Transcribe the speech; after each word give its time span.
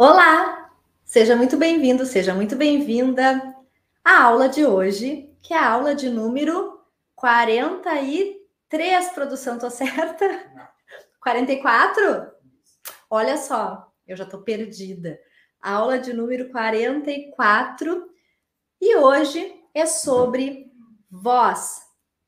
Olá! 0.00 0.70
Seja 1.04 1.34
muito 1.34 1.56
bem-vindo, 1.56 2.06
seja 2.06 2.32
muito 2.32 2.54
bem-vinda 2.54 3.52
à 4.04 4.22
aula 4.22 4.48
de 4.48 4.64
hoje, 4.64 5.28
que 5.42 5.52
é 5.52 5.58
a 5.58 5.72
aula 5.72 5.92
de 5.92 6.08
número 6.08 6.80
43, 7.16 9.08
produção, 9.08 9.58
tô 9.58 9.68
certa? 9.68 10.24
44? 11.20 12.30
Olha 13.10 13.36
só, 13.36 13.92
eu 14.06 14.16
já 14.16 14.24
tô 14.24 14.38
perdida. 14.38 15.18
Aula 15.60 15.98
de 15.98 16.12
número 16.12 16.48
44 16.52 18.08
e 18.80 18.94
hoje 18.94 19.52
é 19.74 19.84
sobre 19.84 20.70
voz, 21.10 21.82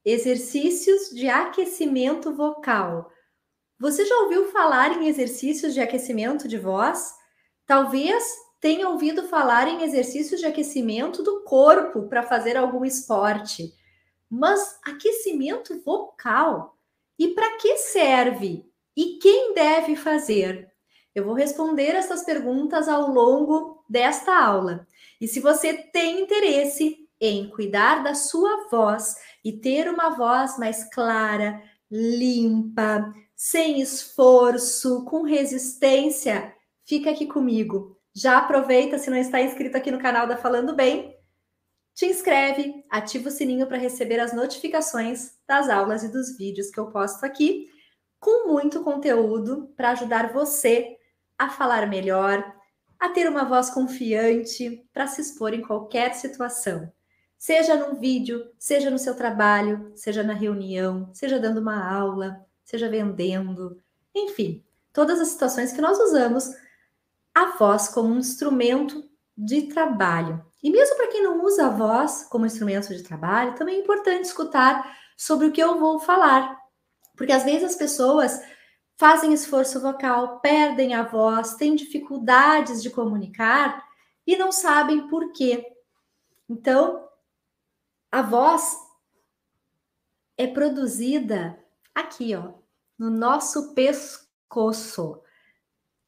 exercícios 0.04 1.10
de 1.10 1.28
aquecimento 1.28 2.34
vocal. 2.34 3.12
Você 3.78 4.04
já 4.04 4.16
ouviu 4.22 4.50
falar 4.50 5.00
em 5.00 5.06
exercícios 5.06 5.72
de 5.72 5.80
aquecimento 5.80 6.48
de 6.48 6.58
voz? 6.58 7.19
Talvez 7.70 8.24
tenha 8.60 8.88
ouvido 8.88 9.28
falar 9.28 9.68
em 9.68 9.84
exercícios 9.84 10.40
de 10.40 10.46
aquecimento 10.46 11.22
do 11.22 11.44
corpo 11.44 12.08
para 12.08 12.24
fazer 12.24 12.56
algum 12.56 12.84
esporte. 12.84 13.72
Mas 14.28 14.76
aquecimento 14.84 15.80
vocal? 15.84 16.76
E 17.16 17.28
para 17.28 17.58
que 17.58 17.76
serve? 17.76 18.68
E 18.96 19.20
quem 19.22 19.54
deve 19.54 19.94
fazer? 19.94 20.68
Eu 21.14 21.24
vou 21.24 21.32
responder 21.32 21.90
essas 21.90 22.24
perguntas 22.24 22.88
ao 22.88 23.08
longo 23.08 23.84
desta 23.88 24.36
aula. 24.36 24.84
E 25.20 25.28
se 25.28 25.38
você 25.38 25.72
tem 25.72 26.22
interesse 26.22 27.08
em 27.20 27.48
cuidar 27.50 28.02
da 28.02 28.14
sua 28.14 28.68
voz 28.68 29.14
e 29.44 29.52
ter 29.52 29.88
uma 29.88 30.10
voz 30.10 30.58
mais 30.58 30.92
clara, 30.92 31.62
limpa, 31.88 33.14
sem 33.36 33.80
esforço, 33.80 35.04
com 35.04 35.22
resistência, 35.22 36.52
fica 36.90 37.08
aqui 37.08 37.24
comigo. 37.24 37.96
Já 38.12 38.38
aproveita, 38.38 38.98
se 38.98 39.08
não 39.10 39.16
está 39.16 39.40
inscrito 39.40 39.76
aqui 39.76 39.92
no 39.92 40.00
canal 40.00 40.26
da 40.26 40.36
Falando 40.36 40.74
Bem, 40.74 41.16
te 41.94 42.04
inscreve, 42.06 42.84
ativa 42.90 43.28
o 43.28 43.30
sininho 43.30 43.68
para 43.68 43.78
receber 43.78 44.18
as 44.18 44.32
notificações 44.32 45.38
das 45.46 45.68
aulas 45.68 46.02
e 46.02 46.10
dos 46.10 46.36
vídeos 46.36 46.68
que 46.68 46.80
eu 46.80 46.88
posto 46.88 47.24
aqui, 47.24 47.68
com 48.18 48.48
muito 48.48 48.82
conteúdo 48.82 49.72
para 49.76 49.92
ajudar 49.92 50.32
você 50.32 50.96
a 51.38 51.48
falar 51.48 51.86
melhor, 51.86 52.44
a 52.98 53.08
ter 53.10 53.28
uma 53.28 53.44
voz 53.44 53.70
confiante 53.70 54.84
para 54.92 55.06
se 55.06 55.20
expor 55.20 55.54
em 55.54 55.62
qualquer 55.62 56.14
situação. 56.14 56.92
Seja 57.38 57.76
num 57.76 58.00
vídeo, 58.00 58.50
seja 58.58 58.90
no 58.90 58.98
seu 58.98 59.14
trabalho, 59.14 59.92
seja 59.94 60.24
na 60.24 60.34
reunião, 60.34 61.08
seja 61.14 61.38
dando 61.38 61.60
uma 61.60 61.88
aula, 61.88 62.44
seja 62.64 62.88
vendendo, 62.88 63.80
enfim, 64.12 64.64
todas 64.92 65.20
as 65.20 65.28
situações 65.28 65.72
que 65.72 65.80
nós 65.80 65.96
usamos 66.00 66.50
a 67.34 67.56
voz 67.56 67.88
como 67.88 68.14
um 68.14 68.18
instrumento 68.18 69.08
de 69.36 69.62
trabalho. 69.62 70.44
E 70.62 70.70
mesmo 70.70 70.96
para 70.96 71.08
quem 71.08 71.22
não 71.22 71.42
usa 71.44 71.66
a 71.66 71.70
voz 71.70 72.24
como 72.24 72.46
instrumento 72.46 72.88
de 72.88 73.02
trabalho, 73.02 73.54
também 73.54 73.76
é 73.76 73.80
importante 73.80 74.24
escutar 74.24 74.96
sobre 75.16 75.46
o 75.46 75.52
que 75.52 75.62
eu 75.62 75.78
vou 75.78 75.98
falar. 75.98 76.58
Porque 77.16 77.32
às 77.32 77.44
vezes 77.44 77.64
as 77.64 77.76
pessoas 77.76 78.40
fazem 78.96 79.32
esforço 79.32 79.80
vocal, 79.80 80.40
perdem 80.40 80.94
a 80.94 81.02
voz, 81.02 81.54
têm 81.54 81.74
dificuldades 81.74 82.82
de 82.82 82.90
comunicar 82.90 83.82
e 84.26 84.36
não 84.36 84.52
sabem 84.52 85.08
por 85.08 85.32
quê. 85.32 85.64
Então, 86.48 87.08
a 88.12 88.22
voz 88.22 88.76
é 90.36 90.46
produzida 90.46 91.58
aqui, 91.94 92.34
ó, 92.34 92.54
no 92.98 93.08
nosso 93.08 93.74
pescoço. 93.74 95.22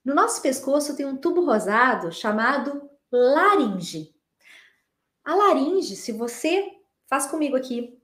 No 0.05 0.15
nosso 0.15 0.43
pescoço 0.43 0.97
tem 0.97 1.07
um 1.07 1.17
tubo 1.17 1.45
rosado 1.45 2.11
chamado 2.11 2.91
laringe. 3.11 4.15
A 5.25 5.35
laringe, 5.35 5.95
se 5.95 6.11
você 6.11 6.77
faz 7.07 7.27
comigo 7.27 7.57
aqui, 7.57 8.01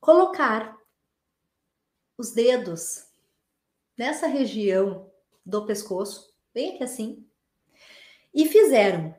colocar 0.00 0.78
os 2.16 2.30
dedos 2.30 3.08
nessa 3.98 4.26
região 4.26 5.10
do 5.44 5.66
pescoço, 5.66 6.32
bem 6.54 6.74
aqui 6.74 6.84
assim, 6.84 7.28
e 8.32 8.46
fizeram. 8.46 9.14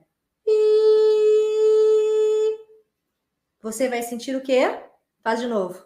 Você 3.61 3.89
vai 3.89 4.01
sentir 4.01 4.35
o 4.35 4.41
quê? 4.41 4.81
Faz 5.21 5.41
de 5.41 5.47
novo. 5.47 5.85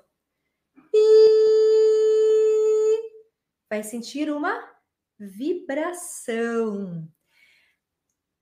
Vai 3.70 3.84
sentir 3.84 4.32
uma 4.32 4.77
vibração. 5.20 7.08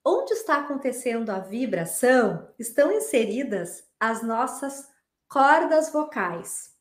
Onde 0.03 0.33
está 0.33 0.57
acontecendo 0.57 1.31
a 1.31 1.39
vibração, 1.39 2.53
estão 2.59 2.91
inseridas 2.91 3.83
as 3.99 4.21
nossas 4.21 4.87
cordas 5.27 5.91
vocais. 5.91 6.75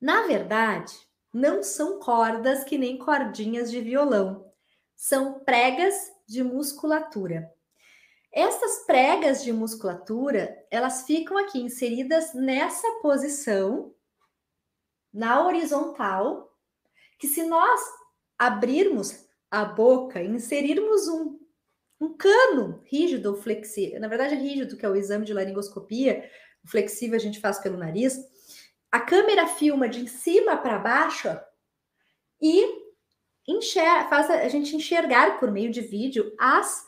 Na 0.00 0.22
verdade, 0.26 0.94
não 1.32 1.62
são 1.62 1.98
cordas 1.98 2.64
que 2.64 2.78
nem 2.78 2.96
cordinhas 2.98 3.70
de 3.70 3.80
violão, 3.80 4.50
são 4.94 5.40
pregas 5.40 5.94
de 6.26 6.42
musculatura. 6.42 7.52
Essas 8.32 8.84
pregas 8.86 9.44
de 9.44 9.52
musculatura, 9.52 10.56
elas 10.70 11.02
ficam 11.02 11.36
aqui 11.36 11.60
inseridas 11.60 12.32
nessa 12.34 12.88
posição, 13.02 13.94
na 15.12 15.44
horizontal, 15.46 16.52
que 17.18 17.28
se 17.28 17.44
nós 17.44 17.80
abrirmos 18.38 19.24
a 19.50 19.64
boca, 19.64 20.22
inserirmos 20.22 21.08
um, 21.08 21.38
um 22.00 22.16
cano 22.16 22.82
rígido 22.84 23.30
ou 23.30 23.36
flexível, 23.36 24.00
na 24.00 24.08
verdade 24.08 24.34
é 24.34 24.38
rígido, 24.38 24.76
que 24.76 24.84
é 24.84 24.88
o 24.88 24.96
exame 24.96 25.24
de 25.24 25.32
laringoscopia, 25.32 26.28
o 26.64 26.68
flexível 26.68 27.16
a 27.16 27.20
gente 27.20 27.40
faz 27.40 27.58
pelo 27.58 27.76
nariz, 27.76 28.18
a 28.90 29.00
câmera 29.00 29.46
filma 29.46 29.88
de 29.88 30.08
cima 30.08 30.56
para 30.56 30.78
baixo 30.78 31.28
e 32.40 32.84
faz 34.08 34.30
a 34.30 34.48
gente 34.48 34.74
enxergar 34.74 35.38
por 35.38 35.50
meio 35.50 35.70
de 35.70 35.80
vídeo 35.80 36.32
as 36.38 36.84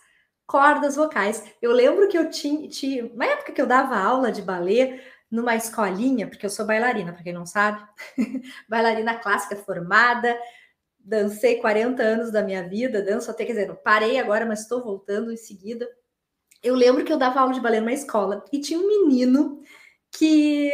cordas 0.47 0.97
vocais. 0.97 1.45
Eu 1.61 1.73
lembro 1.73 2.09
que 2.09 2.17
eu 2.17 2.31
tinha, 2.31 2.69
tinha 2.69 3.07
uma 3.07 3.27
época 3.27 3.53
que 3.53 3.61
eu 3.61 3.67
dava 3.67 3.97
aula 3.97 4.31
de 4.31 4.41
balé 4.41 5.03
numa 5.31 5.57
escolinha, 5.57 6.28
porque 6.28 6.47
eu 6.47 6.51
sou 6.51 6.65
bailarina, 6.65 7.13
para 7.13 7.23
quem 7.23 7.33
não 7.33 7.45
sabe, 7.45 7.84
bailarina 8.69 9.19
clássica 9.19 9.57
formada, 9.57 10.39
dancei 11.06 11.56
40 11.61 12.03
anos 12.03 12.33
da 12.33 12.43
minha 12.43 12.69
vida, 12.69 13.00
danço 13.00 13.31
até, 13.31 13.44
quer 13.44 13.53
dizer, 13.53 13.75
parei 13.77 14.19
agora, 14.19 14.44
mas 14.44 14.62
estou 14.62 14.83
voltando 14.83 15.33
em 15.33 15.37
seguida. 15.37 15.89
Eu 16.61 16.75
lembro 16.75 17.05
que 17.05 17.12
eu 17.12 17.17
dava 17.17 17.41
aula 17.41 17.55
de 17.55 17.61
balé 17.61 17.78
numa 17.78 17.93
escola 17.93 18.44
e 18.53 18.61
tinha 18.61 18.78
um 18.78 18.89
menino 18.89 19.62
que, 20.11 20.72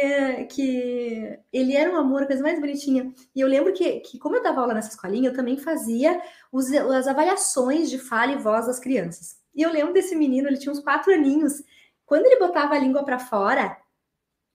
que 0.49 1.39
ele 1.51 1.75
era 1.75 1.91
um 1.91 1.97
amor, 1.97 2.23
a 2.23 2.25
coisa 2.25 2.41
mais 2.41 2.59
bonitinha. 2.59 3.13
E 3.35 3.41
eu 3.41 3.47
lembro 3.47 3.73
que, 3.73 3.99
que 3.99 4.17
como 4.17 4.35
eu 4.35 4.41
dava 4.41 4.61
aula 4.61 4.73
nessa 4.73 4.89
escolinha, 4.89 5.29
eu 5.29 5.35
também 5.35 5.57
fazia 5.57 6.19
os, 6.51 6.71
as 6.73 7.07
avaliações 7.07 7.89
de 7.91 7.99
fala 7.99 8.31
e 8.31 8.37
voz 8.37 8.65
das 8.65 8.79
crianças. 8.79 9.37
E 9.53 9.61
eu 9.61 9.71
lembro 9.71 9.93
desse 9.93 10.15
menino, 10.15 10.47
ele 10.47 10.57
tinha 10.57 10.71
uns 10.71 10.79
quatro 10.79 11.13
aninhos. 11.13 11.61
Quando 12.07 12.25
ele 12.25 12.39
botava 12.39 12.73
a 12.73 12.79
língua 12.79 13.03
para 13.03 13.19
fora 13.19 13.77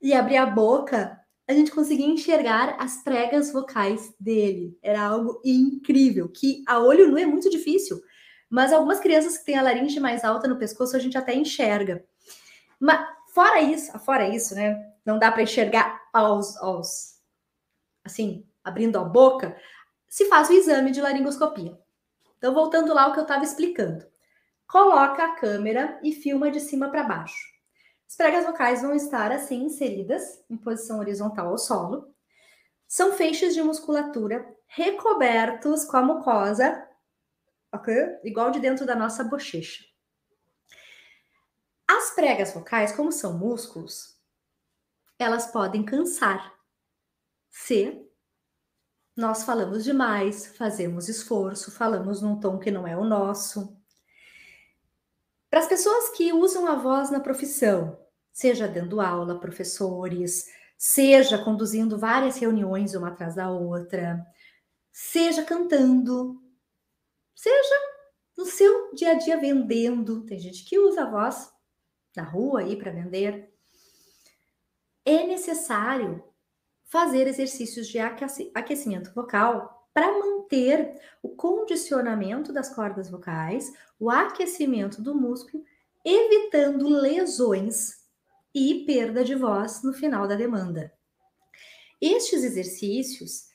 e 0.02 0.12
abria 0.12 0.42
a 0.42 0.46
boca, 0.46 1.17
a 1.48 1.54
gente 1.54 1.70
conseguia 1.70 2.06
enxergar 2.06 2.76
as 2.78 3.02
pregas 3.02 3.50
vocais 3.50 4.14
dele. 4.20 4.78
Era 4.82 5.00
algo 5.00 5.40
incrível, 5.42 6.28
que 6.28 6.62
a 6.68 6.78
olho 6.78 7.10
nu 7.10 7.16
é 7.16 7.24
muito 7.24 7.48
difícil. 7.48 7.98
Mas 8.50 8.70
algumas 8.70 9.00
crianças 9.00 9.38
que 9.38 9.46
têm 9.46 9.56
a 9.56 9.62
laringe 9.62 9.98
mais 9.98 10.24
alta 10.24 10.46
no 10.46 10.58
pescoço, 10.58 10.94
a 10.94 10.98
gente 10.98 11.16
até 11.16 11.34
enxerga. 11.34 12.04
Mas 12.78 13.00
fora 13.32 13.62
isso, 13.62 13.98
fora 14.00 14.28
isso, 14.28 14.54
né? 14.54 14.92
Não 15.06 15.18
dá 15.18 15.32
para 15.32 15.42
enxergar 15.42 15.98
aos, 16.12 16.54
aos 16.58 17.18
assim, 18.04 18.46
abrindo 18.62 18.98
a 18.98 19.04
boca, 19.04 19.56
se 20.06 20.26
faz 20.26 20.50
o 20.50 20.52
exame 20.52 20.90
de 20.90 21.00
laringoscopia. 21.00 21.78
Então, 22.36 22.52
voltando 22.52 22.92
lá 22.92 23.04
ao 23.04 23.12
que 23.12 23.18
eu 23.18 23.22
estava 23.22 23.44
explicando. 23.44 24.06
Coloca 24.66 25.24
a 25.24 25.34
câmera 25.34 25.98
e 26.02 26.12
filma 26.12 26.50
de 26.50 26.60
cima 26.60 26.90
para 26.90 27.04
baixo. 27.04 27.57
As 28.08 28.16
pregas 28.16 28.46
vocais 28.46 28.80
vão 28.80 28.94
estar 28.94 29.30
assim 29.30 29.64
inseridas 29.64 30.42
em 30.48 30.56
posição 30.56 30.98
horizontal 30.98 31.48
ao 31.48 31.58
solo. 31.58 32.14
São 32.86 33.12
feixes 33.12 33.52
de 33.54 33.62
musculatura 33.62 34.56
recobertos 34.66 35.84
com 35.84 35.98
a 35.98 36.02
mucosa, 36.02 36.88
ok? 37.70 38.18
Igual 38.24 38.50
de 38.50 38.60
dentro 38.60 38.86
da 38.86 38.96
nossa 38.96 39.22
bochecha. 39.22 39.84
As 41.86 42.10
pregas 42.14 42.52
vocais, 42.54 42.92
como 42.92 43.12
são 43.12 43.38
músculos, 43.38 44.18
elas 45.18 45.46
podem 45.52 45.84
cansar 45.84 46.58
se 47.50 48.06
nós 49.16 49.42
falamos 49.42 49.84
demais, 49.84 50.46
fazemos 50.56 51.08
esforço, 51.08 51.70
falamos 51.72 52.22
num 52.22 52.38
tom 52.38 52.58
que 52.58 52.70
não 52.70 52.86
é 52.86 52.96
o 52.96 53.04
nosso. 53.04 53.77
Para 55.50 55.60
as 55.60 55.66
pessoas 55.66 56.10
que 56.10 56.32
usam 56.32 56.66
a 56.66 56.74
voz 56.74 57.10
na 57.10 57.20
profissão, 57.20 57.98
seja 58.32 58.68
dando 58.68 59.00
aula, 59.00 59.40
professores, 59.40 60.46
seja 60.76 61.42
conduzindo 61.42 61.98
várias 61.98 62.36
reuniões 62.36 62.94
uma 62.94 63.08
atrás 63.08 63.34
da 63.34 63.50
outra, 63.50 64.24
seja 64.92 65.42
cantando, 65.42 66.40
seja 67.34 67.74
no 68.36 68.44
seu 68.44 68.94
dia 68.94 69.12
a 69.12 69.14
dia 69.14 69.40
vendendo, 69.40 70.24
tem 70.24 70.38
gente 70.38 70.64
que 70.64 70.78
usa 70.78 71.02
a 71.02 71.10
voz 71.10 71.52
na 72.14 72.22
rua 72.22 72.60
aí 72.60 72.76
para 72.76 72.92
vender. 72.92 73.52
É 75.04 75.26
necessário 75.26 76.22
fazer 76.84 77.26
exercícios 77.26 77.88
de 77.88 77.98
aquecimento 77.98 79.12
vocal 79.14 79.77
para 79.98 80.16
manter 80.16 80.94
o 81.20 81.30
condicionamento 81.30 82.52
das 82.52 82.72
cordas 82.72 83.10
vocais, 83.10 83.72
o 83.98 84.08
aquecimento 84.08 85.02
do 85.02 85.12
músculo, 85.12 85.64
evitando 86.04 86.88
lesões 86.88 88.04
e 88.54 88.84
perda 88.86 89.24
de 89.24 89.34
voz 89.34 89.82
no 89.82 89.92
final 89.92 90.28
da 90.28 90.36
demanda. 90.36 90.94
Estes 92.00 92.44
exercícios 92.44 93.48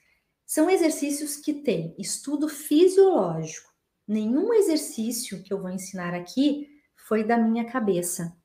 são 0.46 0.70
exercícios 0.70 1.38
que 1.38 1.54
têm 1.54 1.96
estudo 1.98 2.50
fisiológico. 2.50 3.72
Nenhum 4.06 4.54
exercício 4.54 5.42
que 5.44 5.54
eu 5.54 5.62
vou 5.62 5.70
ensinar 5.70 6.14
aqui 6.14 6.68
foi 7.08 7.24
da 7.24 7.38
minha 7.38 7.72
cabeça. 7.72 8.36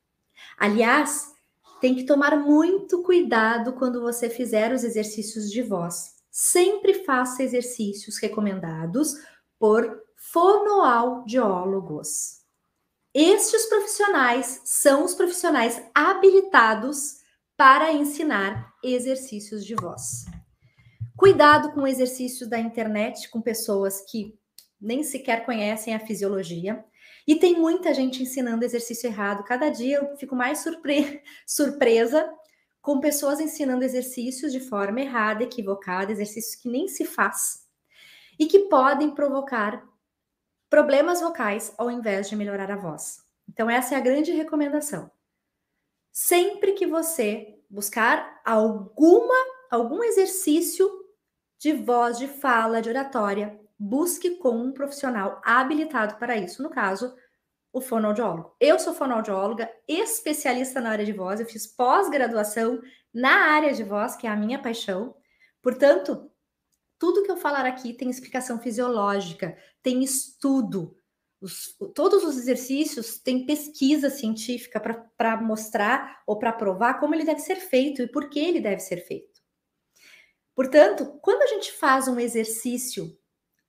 Aliás, 0.57 1.35
tem 1.81 1.97
que 1.97 2.05
tomar 2.05 2.37
muito 2.37 3.03
cuidado 3.03 3.73
quando 3.73 4.01
você 4.01 4.31
fizer 4.31 4.73
os 4.73 4.85
exercícios 4.85 5.51
de 5.51 5.63
voz. 5.63 6.18
Sempre 6.31 7.05
faça 7.05 7.43
exercícios 7.43 8.19
recomendados 8.19 9.15
por 9.59 10.03
fonoaudiólogos. 10.17 12.39
Estes 13.15 13.67
profissionais 13.67 14.61
são 14.65 15.05
os 15.05 15.15
profissionais 15.15 15.81
habilitados 15.95 17.19
para 17.57 17.93
ensinar 17.93 18.75
exercícios 18.85 19.65
de 19.65 19.75
voz. 19.75 20.27
Cuidado 21.17 21.73
com 21.73 21.87
exercícios 21.87 22.49
da 22.49 22.61
internet 22.61 23.29
com 23.31 23.41
pessoas 23.41 24.03
que 24.09 24.39
nem 24.81 25.03
sequer 25.03 25.45
conhecem 25.45 25.93
a 25.95 25.99
fisiologia. 25.99 26.85
E 27.27 27.35
tem 27.35 27.59
muita 27.59 27.93
gente 27.93 28.23
ensinando 28.23 28.65
exercício 28.65 29.09
errado. 29.09 29.43
Cada 29.45 29.69
dia 29.69 29.97
eu 29.97 30.17
fico 30.17 30.37
mais 30.37 30.61
surpre 30.61 31.21
surpresa 31.45 32.25
com 32.89 33.01
pessoas 33.01 33.39
ensinando 33.39 33.85
exercícios 33.85 34.51
de 34.51 34.61
forma 34.61 35.03
errada, 35.03 35.43
equivocada, 35.43 36.11
exercícios 36.11 36.55
que 36.55 36.71
nem 36.71 36.89
se 36.89 37.05
faz 37.05 37.69
e 38.39 38.47
que 38.47 38.61
podem 38.61 39.11
provocar 39.11 39.87
problemas 40.71 41.21
vocais 41.21 41.71
ao 41.77 41.91
invés 41.91 42.31
de 42.31 42.35
melhorar 42.35 42.71
a 42.71 42.77
voz. 42.77 43.23
Então, 43.47 43.69
essa 43.69 43.95
é 43.95 43.99
a 43.99 44.01
grande 44.01 44.33
recomendação. 44.33 45.11
Sempre 46.11 46.73
que 46.73 46.87
você 46.87 47.61
buscar 47.69 48.41
alguma 48.43 49.37
algum 49.71 50.03
exercício 50.03 50.89
de 51.59 51.75
voz, 51.75 52.17
de 52.17 52.27
fala, 52.27 52.81
de 52.81 52.89
oratória, 52.89 53.61
busque 53.79 54.37
com 54.37 54.57
um 54.57 54.73
profissional 54.73 55.43
habilitado 55.45 56.17
para 56.17 56.39
isso, 56.39 56.63
no 56.63 56.71
caso, 56.71 57.15
o 57.73 57.81
fonoaudiólogo. 57.81 58.55
Eu 58.61 58.79
sou 58.79 58.95
fonoaudióloga, 58.95 59.71
especialista 59.87 60.81
na 60.81 60.91
área 60.91 61.05
de 61.05 61.13
voz, 61.13 61.41
eu 61.41 61.47
fiz 61.47 61.67
pós-graduação 61.67 62.81
na 63.13 63.53
área 63.53 63.73
de 63.73 63.85
voz, 63.85 64.17
que 64.17 64.27
é 64.27 64.31
a 64.31 64.37
minha 64.37 64.61
paixão. 64.61 65.15
Portanto, 65.63 66.31
tudo 66.99 67.23
que 67.23 67.31
eu 67.31 67.37
falar 67.37 67.65
aqui 67.67 67.93
tem 67.93 68.11
explicação 68.11 68.59
fisiológica, 68.59 69.57
tem 69.83 70.03
estudo. 70.03 70.97
Os, 71.41 71.77
todos 71.95 72.25
os 72.25 72.37
exercícios 72.37 73.19
têm 73.19 73.47
pesquisa 73.47 74.11
científica 74.11 74.81
para 75.17 75.41
mostrar 75.41 76.23
ou 76.27 76.39
para 76.39 76.53
provar 76.53 76.95
como 76.95 77.15
ele 77.15 77.25
deve 77.25 77.41
ser 77.41 77.57
feito 77.57 78.03
e 78.03 78.09
por 78.09 78.29
que 78.29 78.41
ele 78.41 78.61
deve 78.61 78.81
ser 78.81 78.97
feito. 79.07 79.39
Portanto, 80.55 81.19
quando 81.23 81.43
a 81.43 81.47
gente 81.47 81.71
faz 81.71 82.09
um 82.09 82.19
exercício, 82.19 83.17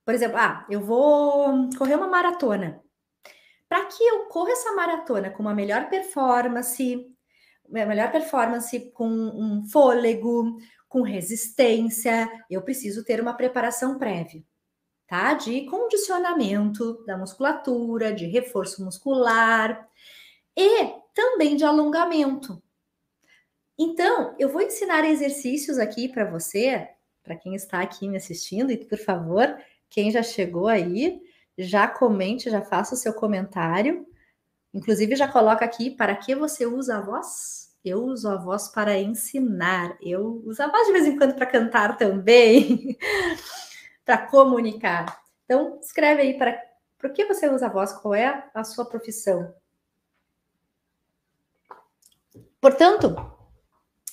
por 0.04 0.12
exemplo, 0.12 0.38
ah, 0.38 0.66
eu 0.68 0.80
vou 0.80 1.70
correr 1.78 1.94
uma 1.94 2.08
maratona. 2.08 2.82
Para 3.70 3.86
que 3.86 4.02
eu 4.02 4.24
corra 4.24 4.50
essa 4.50 4.72
maratona 4.72 5.30
com 5.30 5.44
uma 5.44 5.54
melhor 5.54 5.88
performance, 5.88 7.06
melhor 7.68 8.10
performance 8.10 8.90
com 8.90 9.08
um 9.08 9.64
fôlego, 9.64 10.58
com 10.88 11.02
resistência, 11.02 12.28
eu 12.50 12.62
preciso 12.62 13.04
ter 13.04 13.20
uma 13.20 13.32
preparação 13.32 13.96
prévia, 13.96 14.42
tá? 15.06 15.34
De 15.34 15.66
condicionamento 15.66 17.04
da 17.06 17.16
musculatura, 17.16 18.12
de 18.12 18.26
reforço 18.26 18.84
muscular 18.84 19.88
e 20.56 20.86
também 21.14 21.54
de 21.54 21.62
alongamento. 21.62 22.60
Então, 23.78 24.34
eu 24.36 24.48
vou 24.48 24.62
ensinar 24.62 25.04
exercícios 25.04 25.78
aqui 25.78 26.08
para 26.08 26.28
você, 26.28 26.88
para 27.22 27.36
quem 27.36 27.54
está 27.54 27.80
aqui 27.80 28.08
me 28.08 28.16
assistindo, 28.16 28.72
e 28.72 28.84
por 28.84 28.98
favor, 28.98 29.56
quem 29.88 30.10
já 30.10 30.24
chegou 30.24 30.66
aí, 30.66 31.20
já 31.60 31.86
comente, 31.88 32.50
já 32.50 32.62
faça 32.62 32.94
o 32.94 32.98
seu 32.98 33.12
comentário. 33.14 34.06
Inclusive, 34.72 35.16
já 35.16 35.28
coloca 35.28 35.64
aqui 35.64 35.90
para 35.90 36.14
que 36.14 36.34
você 36.34 36.66
usa 36.66 36.98
a 36.98 37.00
voz 37.00 37.60
eu 37.84 38.04
uso 38.04 38.28
a 38.28 38.36
voz 38.36 38.68
para 38.68 38.98
ensinar, 38.98 39.96
eu 40.02 40.42
uso 40.44 40.62
a 40.62 40.68
voz 40.68 40.86
de 40.86 40.92
vez 40.92 41.06
em 41.06 41.16
quando 41.16 41.34
para 41.34 41.46
cantar 41.46 41.96
também, 41.96 42.98
para 44.04 44.18
comunicar. 44.18 45.22
Então, 45.44 45.78
escreve 45.80 46.22
aí 46.22 46.38
para 46.38 46.60
por 46.98 47.10
que 47.12 47.24
você 47.24 47.48
usa 47.48 47.66
a 47.66 47.70
voz, 47.70 47.92
qual 47.92 48.14
é 48.14 48.50
a 48.52 48.62
sua 48.62 48.84
profissão. 48.84 49.54
Portanto, 52.60 53.16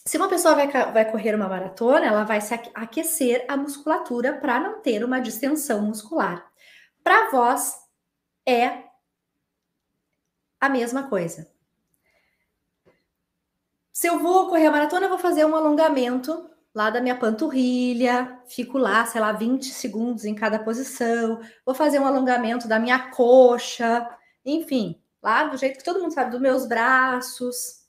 se 0.05 0.15
uma 0.15 0.29
pessoa 0.29 0.55
vai, 0.55 0.67
vai 0.93 1.11
correr 1.11 1.35
uma 1.35 1.49
maratona, 1.49 2.05
ela 2.05 2.23
vai 2.23 2.39
se 2.39 2.53
aquecer 2.73 3.43
a 3.49 3.57
musculatura 3.57 4.33
para 4.39 4.57
não 4.61 4.79
ter 4.79 5.03
uma 5.03 5.19
distensão 5.19 5.81
muscular. 5.81 6.46
Para 7.07 7.29
voz, 7.29 7.73
é 8.45 8.83
a 10.59 10.67
mesma 10.67 11.07
coisa. 11.07 11.49
Se 13.93 14.07
eu 14.07 14.19
vou 14.19 14.49
correr 14.49 14.65
a 14.65 14.71
maratona, 14.71 15.05
eu 15.05 15.09
vou 15.11 15.17
fazer 15.17 15.45
um 15.45 15.55
alongamento 15.55 16.49
lá 16.75 16.89
da 16.89 16.99
minha 16.99 17.17
panturrilha, 17.17 18.41
fico 18.49 18.77
lá, 18.77 19.05
sei 19.05 19.21
lá, 19.21 19.31
20 19.31 19.67
segundos 19.67 20.25
em 20.25 20.35
cada 20.35 20.59
posição, 20.59 21.39
vou 21.65 21.73
fazer 21.73 21.97
um 21.97 22.05
alongamento 22.05 22.67
da 22.67 22.77
minha 22.77 23.09
coxa, 23.09 24.05
enfim, 24.43 25.01
lá 25.23 25.45
do 25.45 25.55
jeito 25.55 25.77
que 25.77 25.85
todo 25.85 26.01
mundo 26.01 26.13
sabe, 26.13 26.31
dos 26.31 26.41
meus 26.41 26.65
braços, 26.65 27.87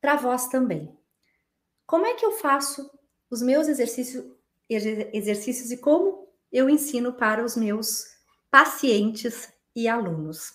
para 0.00 0.14
voz 0.14 0.46
também. 0.46 0.96
Como 1.84 2.06
é 2.06 2.14
que 2.14 2.24
eu 2.24 2.30
faço 2.30 2.88
os 3.28 3.42
meus 3.42 3.66
exercícios, 3.66 4.24
exercícios 4.68 5.72
e 5.72 5.78
como 5.78 6.25
eu 6.56 6.70
ensino 6.70 7.12
para 7.12 7.44
os 7.44 7.54
meus 7.54 8.06
pacientes 8.50 9.52
e 9.74 9.86
alunos? 9.86 10.54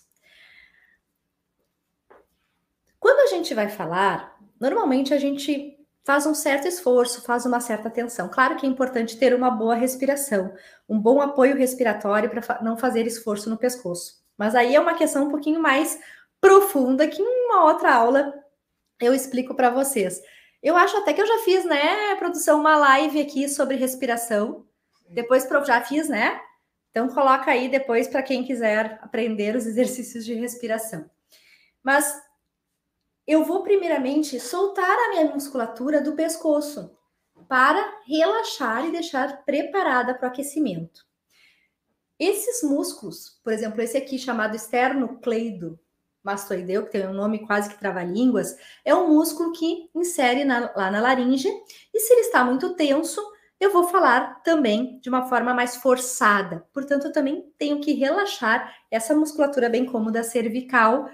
Quando 2.99 3.19
a 3.19 3.27
gente 3.27 3.53
vai 3.53 3.69
falar, 3.69 4.35
normalmente 4.59 5.13
a 5.13 5.19
gente 5.19 5.77
faz 6.03 6.25
um 6.25 6.33
certo 6.33 6.67
esforço, 6.67 7.21
faz 7.21 7.45
uma 7.45 7.59
certa 7.59 7.87
atenção. 7.87 8.27
Claro 8.27 8.55
que 8.55 8.65
é 8.65 8.69
importante 8.69 9.17
ter 9.17 9.35
uma 9.35 9.51
boa 9.51 9.75
respiração, 9.75 10.53
um 10.89 10.99
bom 10.99 11.21
apoio 11.21 11.55
respiratório 11.55 12.31
para 12.31 12.63
não 12.63 12.75
fazer 12.75 13.05
esforço 13.05 13.47
no 13.47 13.57
pescoço. 13.57 14.23
Mas 14.35 14.55
aí 14.55 14.75
é 14.75 14.79
uma 14.79 14.95
questão 14.95 15.25
um 15.25 15.29
pouquinho 15.29 15.61
mais 15.61 15.99
profunda 16.39 17.07
que 17.07 17.21
em 17.21 17.45
uma 17.45 17.65
outra 17.65 17.93
aula 17.93 18.33
eu 18.99 19.13
explico 19.13 19.53
para 19.53 19.69
vocês. 19.69 20.19
Eu 20.63 20.75
acho 20.75 20.97
até 20.97 21.13
que 21.13 21.21
eu 21.21 21.27
já 21.27 21.39
fiz, 21.39 21.63
né, 21.63 22.15
produção, 22.15 22.59
uma 22.59 22.75
live 22.77 23.21
aqui 23.21 23.47
sobre 23.47 23.75
respiração. 23.75 24.65
Depois 25.11 25.47
já 25.65 25.81
fiz, 25.81 26.07
né? 26.09 26.39
Então 26.89 27.07
coloca 27.07 27.51
aí 27.51 27.69
depois 27.69 28.07
para 28.07 28.23
quem 28.23 28.43
quiser 28.43 28.99
aprender 29.01 29.55
os 29.55 29.65
exercícios 29.65 30.25
de 30.25 30.33
respiração. 30.33 31.09
Mas 31.83 32.13
eu 33.25 33.43
vou 33.43 33.63
primeiramente 33.63 34.39
soltar 34.39 34.89
a 34.89 35.09
minha 35.09 35.33
musculatura 35.33 36.01
do 36.01 36.13
pescoço 36.13 36.97
para 37.47 38.01
relaxar 38.05 38.85
e 38.85 38.91
deixar 38.91 39.43
preparada 39.45 40.13
para 40.13 40.27
o 40.27 40.31
aquecimento. 40.31 41.05
Esses 42.19 42.61
músculos, 42.61 43.39
por 43.43 43.51
exemplo, 43.51 43.81
esse 43.81 43.97
aqui 43.97 44.19
chamado 44.19 44.55
esternocleido 44.55 45.79
mastoideu, 46.23 46.85
que 46.85 46.91
tem 46.91 47.07
um 47.07 47.13
nome 47.13 47.45
quase 47.47 47.69
que 47.69 47.79
trava-línguas, 47.79 48.55
é 48.85 48.93
um 48.93 49.09
músculo 49.09 49.51
que 49.53 49.89
insere 49.95 50.43
na, 50.43 50.71
lá 50.75 50.91
na 50.91 51.01
laringe, 51.01 51.49
e 51.93 51.99
se 51.99 52.13
ele 52.13 52.21
está 52.21 52.45
muito 52.45 52.75
tenso, 52.75 53.21
eu 53.61 53.71
vou 53.71 53.83
falar 53.83 54.41
também 54.41 54.99
de 55.01 55.07
uma 55.07 55.29
forma 55.29 55.53
mais 55.53 55.75
forçada. 55.75 56.67
Portanto, 56.73 57.05
eu 57.05 57.11
também 57.11 57.53
tenho 57.59 57.79
que 57.79 57.93
relaxar 57.93 58.75
essa 58.89 59.15
musculatura 59.15 59.69
bem 59.69 59.85
como 59.85 60.11
da 60.11 60.23
cervical 60.23 61.07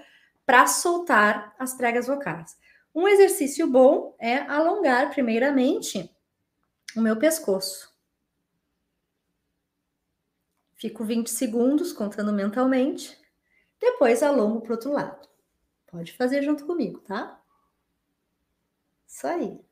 para 0.46 0.66
soltar 0.66 1.54
as 1.58 1.74
pregas 1.74 2.06
vocais. 2.06 2.58
Um 2.94 3.06
exercício 3.06 3.70
bom 3.70 4.16
é 4.18 4.38
alongar, 4.38 5.10
primeiramente, 5.10 6.10
o 6.96 7.02
meu 7.02 7.18
pescoço. 7.18 7.94
Fico 10.74 11.04
20 11.04 11.28
segundos 11.28 11.92
contando 11.92 12.32
mentalmente, 12.32 13.20
depois 13.78 14.22
alongo 14.22 14.62
para 14.62 14.70
o 14.70 14.74
outro 14.76 14.90
lado. 14.90 15.28
Pode 15.86 16.14
fazer 16.14 16.42
junto 16.42 16.64
comigo, 16.64 17.00
tá? 17.00 17.38
Isso 19.06 19.26
aí. 19.26 19.67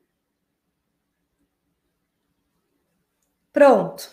Pronto. 3.56 4.10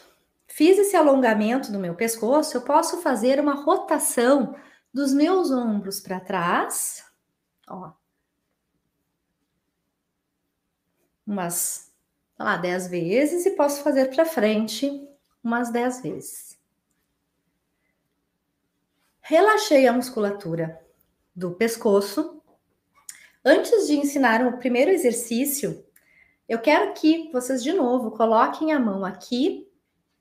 fiz 0.47 0.77
esse 0.77 0.95
alongamento 0.95 1.69
do 1.69 1.77
meu 1.77 1.93
pescoço, 1.95 2.55
eu 2.55 2.61
posso 2.61 3.01
fazer 3.01 3.41
uma 3.41 3.55
rotação 3.55 4.55
dos 4.93 5.13
meus 5.13 5.51
ombros 5.51 5.99
para 5.99 6.21
trás, 6.21 7.03
ó. 7.67 7.91
Umas, 11.27 11.91
sei 12.37 12.45
lá, 12.45 12.55
10 12.55 12.87
vezes 12.87 13.45
e 13.45 13.51
posso 13.51 13.83
fazer 13.83 14.15
para 14.15 14.23
frente 14.23 15.05
umas 15.43 15.69
10 15.69 16.01
vezes. 16.01 16.57
Relaxei 19.19 19.85
a 19.87 19.91
musculatura 19.91 20.81
do 21.35 21.51
pescoço. 21.51 22.41
Antes 23.43 23.87
de 23.87 23.97
ensinar 23.97 24.47
o 24.47 24.57
primeiro 24.57 24.89
exercício, 24.89 25.85
eu 26.47 26.59
quero 26.59 26.93
que 26.93 27.31
vocês 27.31 27.63
de 27.63 27.73
novo 27.73 28.11
coloquem 28.11 28.71
a 28.71 28.79
mão 28.79 29.03
aqui 29.05 29.71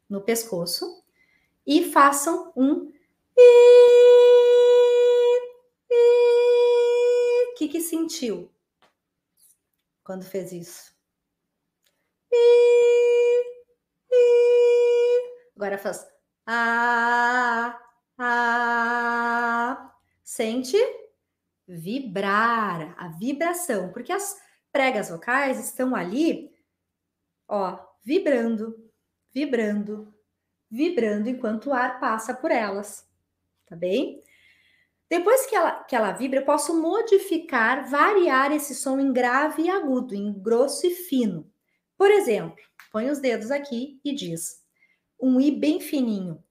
no 0.09 0.21
pescoço 0.21 1.03
e 1.67 1.85
façam 1.91 2.53
um 2.57 2.93
o 5.91 7.55
que 7.57 7.69
que 7.69 7.81
sentiu 7.81 8.51
quando 10.05 10.25
fez 10.25 10.53
isso? 10.53 10.93
Agora 15.57 15.79
faz 15.79 16.07
a 16.47 17.79
a. 18.19 19.93
Sente 20.23 20.77
vibrar, 21.67 22.95
a 22.99 23.09
vibração, 23.09 23.93
porque 23.93 24.13
as 24.13 24.41
pregas 24.73 25.11
vocais 25.11 25.61
estão 25.61 25.95
ali, 25.95 26.51
ó, 27.47 27.79
vibrando, 28.03 28.91
vibrando, 29.31 30.13
vibrando 30.71 31.29
enquanto 31.29 31.67
o 31.67 31.73
ar 31.73 32.01
passa 32.01 32.35
por 32.35 32.51
elas, 32.51 33.07
tá 33.67 33.77
bem? 33.77 34.23
Depois 35.09 35.45
que 35.45 35.55
ela, 35.55 35.85
que 35.85 35.95
ela 35.95 36.13
vibra, 36.13 36.41
eu 36.41 36.45
posso 36.47 36.81
modificar, 36.81 37.89
variar 37.91 38.51
esse 38.51 38.75
som 38.75 38.99
em 38.99 39.13
grave 39.13 39.65
e 39.65 39.71
agudo, 39.71 40.15
em 40.15 40.33
grosso 40.33 40.87
e 40.87 40.91
fino. 40.91 41.53
Por 41.99 42.11
exemplo, 42.11 42.57
põe 42.91 43.11
os 43.11 43.19
dedos 43.19 43.51
aqui 43.51 44.01
e 44.03 44.15
diz 44.15 44.63
um 45.21 45.39
I 45.39 45.51
bem 45.51 45.81
fininho. 45.81 46.43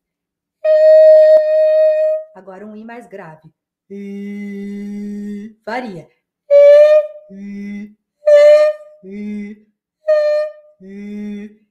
Agora 2.36 2.66
um 2.66 2.76
I 2.76 2.86
mais 2.86 3.08
grave. 3.08 3.52
Varia. 5.66 6.08
O 9.04 9.08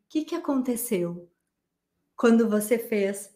que, 0.08 0.24
que 0.24 0.34
aconteceu 0.34 1.30
quando 2.16 2.48
você 2.48 2.78
fez? 2.78 3.32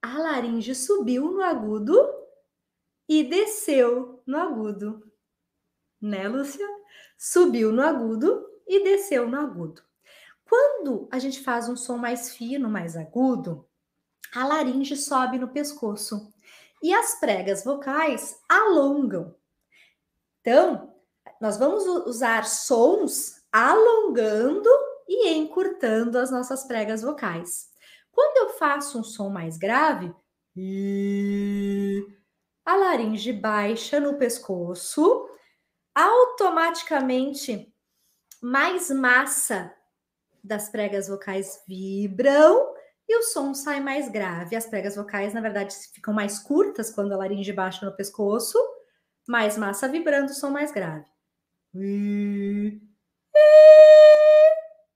A 0.00 0.18
laringe 0.18 0.74
subiu 0.74 1.32
no 1.32 1.42
agudo 1.42 1.96
e 3.08 3.24
desceu 3.24 4.22
no 4.24 4.36
agudo. 4.36 5.12
Né, 6.00 6.28
Lúcia? 6.28 6.66
Subiu 7.18 7.72
no 7.72 7.82
agudo 7.82 8.48
e 8.66 8.84
desceu 8.84 9.28
no 9.28 9.38
agudo. 9.40 9.82
Quando 10.48 11.08
a 11.10 11.18
gente 11.18 11.40
faz 11.42 11.68
um 11.68 11.76
som 11.76 11.98
mais 11.98 12.36
fino, 12.36 12.70
mais 12.70 12.96
agudo, 12.96 13.68
a 14.32 14.46
laringe 14.46 14.96
sobe 14.96 15.36
no 15.38 15.48
pescoço 15.48 16.32
e 16.82 16.94
as 16.94 17.18
pregas 17.18 17.64
vocais 17.64 18.38
alongam. 18.48 19.34
Então, 20.40 20.94
nós 21.40 21.56
vamos 21.56 21.84
usar 22.06 22.44
sons 22.44 23.42
alongando 23.52 24.68
e 25.08 25.28
encurtando 25.30 26.18
as 26.18 26.30
nossas 26.30 26.64
pregas 26.64 27.02
vocais. 27.02 27.70
Quando 28.12 28.48
eu 28.48 28.54
faço 28.56 28.98
um 28.98 29.04
som 29.04 29.28
mais 29.28 29.56
grave, 29.56 30.14
a 32.64 32.74
laringe 32.74 33.32
baixa 33.32 34.00
no 34.00 34.16
pescoço, 34.16 35.28
automaticamente 35.94 37.72
mais 38.42 38.90
massa 38.90 39.72
das 40.42 40.68
pregas 40.68 41.08
vocais 41.08 41.62
vibram 41.66 42.65
e 43.08 43.18
o 43.18 43.22
som 43.22 43.54
sai 43.54 43.80
mais 43.80 44.08
grave. 44.08 44.56
As 44.56 44.66
pregas 44.66 44.96
vocais, 44.96 45.32
na 45.32 45.40
verdade, 45.40 45.74
ficam 45.94 46.12
mais 46.12 46.38
curtas 46.38 46.90
quando 46.90 47.12
a 47.12 47.16
laringe 47.16 47.52
baixa 47.52 47.86
no 47.86 47.96
pescoço, 47.96 48.58
mais 49.26 49.56
massa 49.56 49.88
vibrando, 49.88 50.34
som 50.34 50.50
mais 50.50 50.72
grave. 50.72 51.06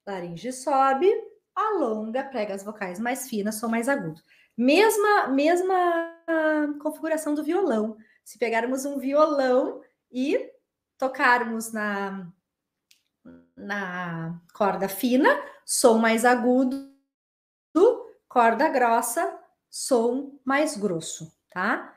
Laringe 0.07 0.53
sobe, 0.53 1.09
alonga, 1.55 2.25
pregas 2.25 2.65
vocais 2.65 2.99
mais 2.99 3.29
finas, 3.29 3.57
som 3.57 3.69
mais 3.69 3.89
agudo. 3.89 4.21
Mesma, 4.57 5.29
mesma 5.29 6.17
configuração 6.83 7.35
do 7.35 7.45
violão. 7.45 7.97
Se 8.25 8.39
pegarmos 8.39 8.85
um 8.85 8.99
violão 8.99 9.81
e 10.11 10.51
tocarmos 10.99 11.73
na, 11.73 12.31
na 13.57 14.41
corda 14.53 14.89
fina, 14.89 15.29
som 15.65 15.99
mais 15.99 16.25
agudo, 16.25 16.90
corda 18.31 18.69
grossa, 18.69 19.37
som 19.69 20.39
mais 20.45 20.77
grosso, 20.77 21.37
tá? 21.51 21.97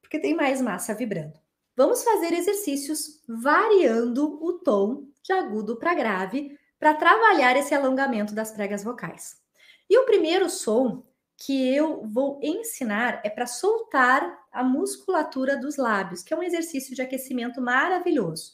Porque 0.00 0.20
tem 0.20 0.32
mais 0.32 0.62
massa 0.62 0.94
vibrando. 0.94 1.34
Vamos 1.76 2.04
fazer 2.04 2.32
exercícios 2.32 3.20
variando 3.28 4.42
o 4.42 4.60
tom 4.60 5.08
de 5.24 5.32
agudo 5.32 5.76
para 5.76 5.92
grave 5.92 6.56
para 6.78 6.94
trabalhar 6.94 7.56
esse 7.56 7.74
alongamento 7.74 8.32
das 8.32 8.52
pregas 8.52 8.84
vocais. 8.84 9.42
E 9.90 9.98
o 9.98 10.04
primeiro 10.04 10.48
som 10.48 11.04
que 11.36 11.74
eu 11.74 12.06
vou 12.06 12.38
ensinar 12.40 13.20
é 13.24 13.28
para 13.28 13.46
soltar 13.46 14.38
a 14.52 14.62
musculatura 14.62 15.56
dos 15.56 15.76
lábios, 15.76 16.22
que 16.22 16.32
é 16.32 16.36
um 16.36 16.44
exercício 16.44 16.94
de 16.94 17.02
aquecimento 17.02 17.60
maravilhoso. 17.60 18.52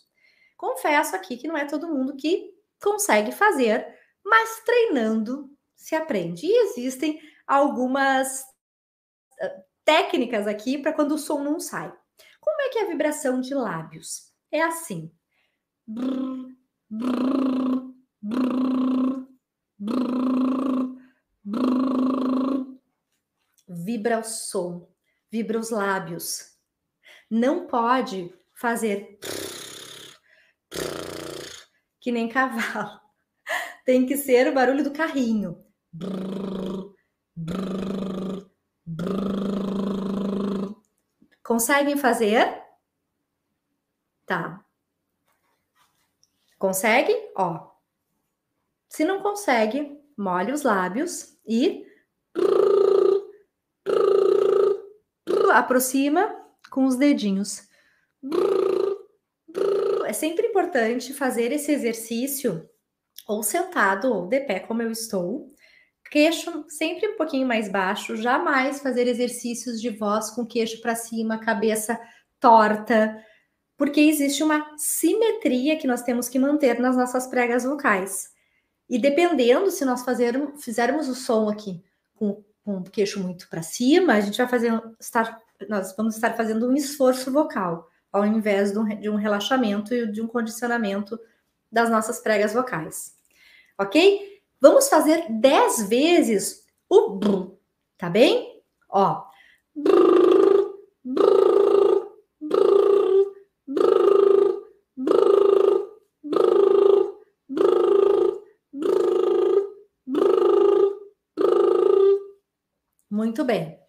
Confesso 0.56 1.14
aqui 1.14 1.36
que 1.36 1.46
não 1.46 1.58
é 1.58 1.66
todo 1.66 1.92
mundo 1.92 2.16
que 2.16 2.54
consegue 2.82 3.32
fazer, 3.32 3.86
mas 4.24 4.62
treinando 4.64 5.50
se 5.82 5.96
aprende. 5.96 6.46
E 6.46 6.64
existem 6.64 7.20
algumas 7.44 8.40
uh, 8.40 9.62
técnicas 9.84 10.46
aqui 10.46 10.78
para 10.78 10.92
quando 10.92 11.12
o 11.12 11.18
som 11.18 11.42
não 11.42 11.58
sai. 11.58 11.92
Como 12.40 12.62
é 12.62 12.68
que 12.68 12.78
é 12.78 12.84
a 12.84 12.88
vibração 12.88 13.40
de 13.40 13.52
lábios? 13.52 14.32
É 14.50 14.62
assim. 14.62 15.12
Vibra 23.68 24.20
o 24.20 24.24
som, 24.24 24.88
vibra 25.30 25.58
os 25.58 25.70
lábios. 25.70 26.52
Não 27.28 27.66
pode 27.66 28.32
fazer 28.54 29.18
que 32.00 32.12
nem 32.12 32.28
cavalo. 32.28 33.00
Tem 33.84 34.06
que 34.06 34.16
ser 34.16 34.46
o 34.46 34.54
barulho 34.54 34.84
do 34.84 34.92
carrinho. 34.92 35.71
Conseguem 41.42 41.96
fazer? 41.96 42.62
Tá. 44.24 44.64
Consegue? 46.58 47.12
Ó. 47.36 47.72
Se 48.88 49.04
não 49.04 49.22
consegue, 49.22 50.00
molhe 50.16 50.52
os 50.52 50.62
lábios 50.62 51.36
e 51.46 51.86
aproxima 55.52 56.34
com 56.70 56.84
os 56.84 56.96
dedinhos 56.96 57.68
é 60.12 60.14
sempre 60.14 60.46
importante 60.46 61.14
fazer 61.14 61.52
esse 61.52 61.72
exercício 61.72 62.68
ou 63.26 63.42
sentado 63.42 64.12
ou 64.12 64.26
de 64.26 64.40
pé, 64.40 64.60
como 64.60 64.82
eu 64.82 64.90
estou. 64.90 65.48
Queixo 66.12 66.66
sempre 66.68 67.08
um 67.08 67.16
pouquinho 67.16 67.48
mais 67.48 67.70
baixo, 67.70 68.16
jamais 68.16 68.80
fazer 68.80 69.08
exercícios 69.08 69.80
de 69.80 69.88
voz 69.88 70.28
com 70.28 70.44
queixo 70.44 70.78
para 70.82 70.94
cima, 70.94 71.38
cabeça 71.38 71.98
torta, 72.38 73.18
porque 73.78 73.98
existe 73.98 74.42
uma 74.42 74.76
simetria 74.76 75.78
que 75.78 75.86
nós 75.86 76.02
temos 76.02 76.28
que 76.28 76.38
manter 76.38 76.78
nas 76.78 76.98
nossas 76.98 77.26
pregas 77.26 77.64
vocais. 77.64 78.28
E 78.90 78.98
dependendo 78.98 79.70
se 79.70 79.86
nós 79.86 80.02
fazermos, 80.02 80.62
fizermos 80.62 81.08
o 81.08 81.14
som 81.14 81.48
aqui 81.48 81.82
com, 82.14 82.44
com 82.62 82.80
o 82.80 82.84
queixo 82.84 83.18
muito 83.18 83.48
para 83.48 83.62
cima, 83.62 84.12
a 84.12 84.20
gente 84.20 84.36
vai 84.36 84.46
fazer 84.46 84.82
estar, 85.00 85.40
nós 85.66 85.96
vamos 85.96 86.14
estar 86.14 86.36
fazendo 86.36 86.68
um 86.68 86.76
esforço 86.76 87.32
vocal 87.32 87.88
ao 88.12 88.26
invés 88.26 88.70
de 88.70 88.78
um, 88.78 88.84
de 88.84 89.08
um 89.08 89.16
relaxamento 89.16 89.94
e 89.94 90.06
de 90.12 90.20
um 90.20 90.26
condicionamento 90.26 91.18
das 91.70 91.88
nossas 91.88 92.20
pregas 92.20 92.52
vocais. 92.52 93.16
Ok? 93.78 94.31
Vamos 94.62 94.88
fazer 94.88 95.26
10 95.28 95.88
vezes 95.88 96.64
o 96.88 97.18
tá 97.98 98.08
bem? 98.08 98.62
Ó. 98.88 99.24
Muito 113.10 113.44
bem. 113.44 113.80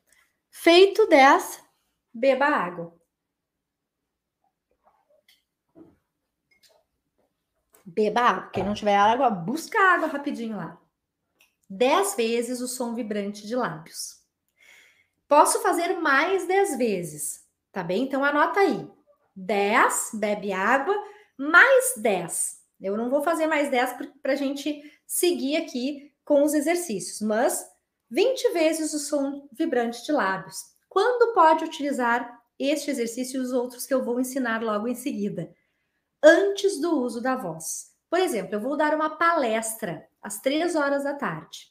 Feito 0.49 1.05
10, 1.07 1.61
beba 2.11 2.47
água. 2.47 3.02
Beba 7.95 8.21
água. 8.21 8.49
Quem 8.51 8.63
não 8.63 8.73
tiver 8.73 8.95
água, 8.95 9.29
busca 9.29 9.79
água 9.79 10.07
rapidinho 10.07 10.57
lá. 10.57 10.79
10 11.69 12.15
vezes 12.15 12.61
o 12.61 12.67
som 12.67 12.93
vibrante 12.93 13.47
de 13.47 13.55
lábios. 13.55 14.21
Posso 15.27 15.61
fazer 15.61 15.99
mais 15.99 16.45
10 16.47 16.77
vezes, 16.77 17.45
tá 17.71 17.83
bem? 17.83 18.03
Então 18.03 18.23
anota 18.23 18.59
aí. 18.59 18.87
10, 19.35 20.11
bebe 20.13 20.51
água, 20.51 20.95
mais 21.37 21.95
10. 21.97 22.61
Eu 22.81 22.97
não 22.97 23.09
vou 23.09 23.21
fazer 23.21 23.47
mais 23.47 23.69
10 23.69 23.95
para 24.21 24.33
a 24.33 24.35
gente 24.35 24.81
seguir 25.07 25.55
aqui 25.57 26.13
com 26.23 26.43
os 26.43 26.53
exercícios, 26.53 27.21
mas 27.21 27.65
20 28.09 28.53
vezes 28.53 28.93
o 28.93 28.99
som 28.99 29.47
vibrante 29.51 30.03
de 30.03 30.11
lábios. 30.11 30.57
Quando 30.87 31.33
pode 31.33 31.63
utilizar 31.63 32.41
este 32.59 32.91
exercício 32.91 33.37
e 33.37 33.43
os 33.43 33.51
outros 33.51 33.85
que 33.85 33.93
eu 33.93 34.03
vou 34.03 34.19
ensinar 34.19 34.61
logo 34.61 34.87
em 34.87 34.95
seguida? 34.95 35.51
Antes 36.23 36.79
do 36.79 37.01
uso 37.01 37.21
da 37.21 37.35
voz. 37.35 37.91
Por 38.09 38.19
exemplo, 38.19 38.55
eu 38.55 38.61
vou 38.61 38.77
dar 38.77 38.93
uma 38.93 39.17
palestra 39.17 40.07
às 40.21 40.39
três 40.39 40.75
horas 40.75 41.03
da 41.03 41.13
tarde. 41.15 41.67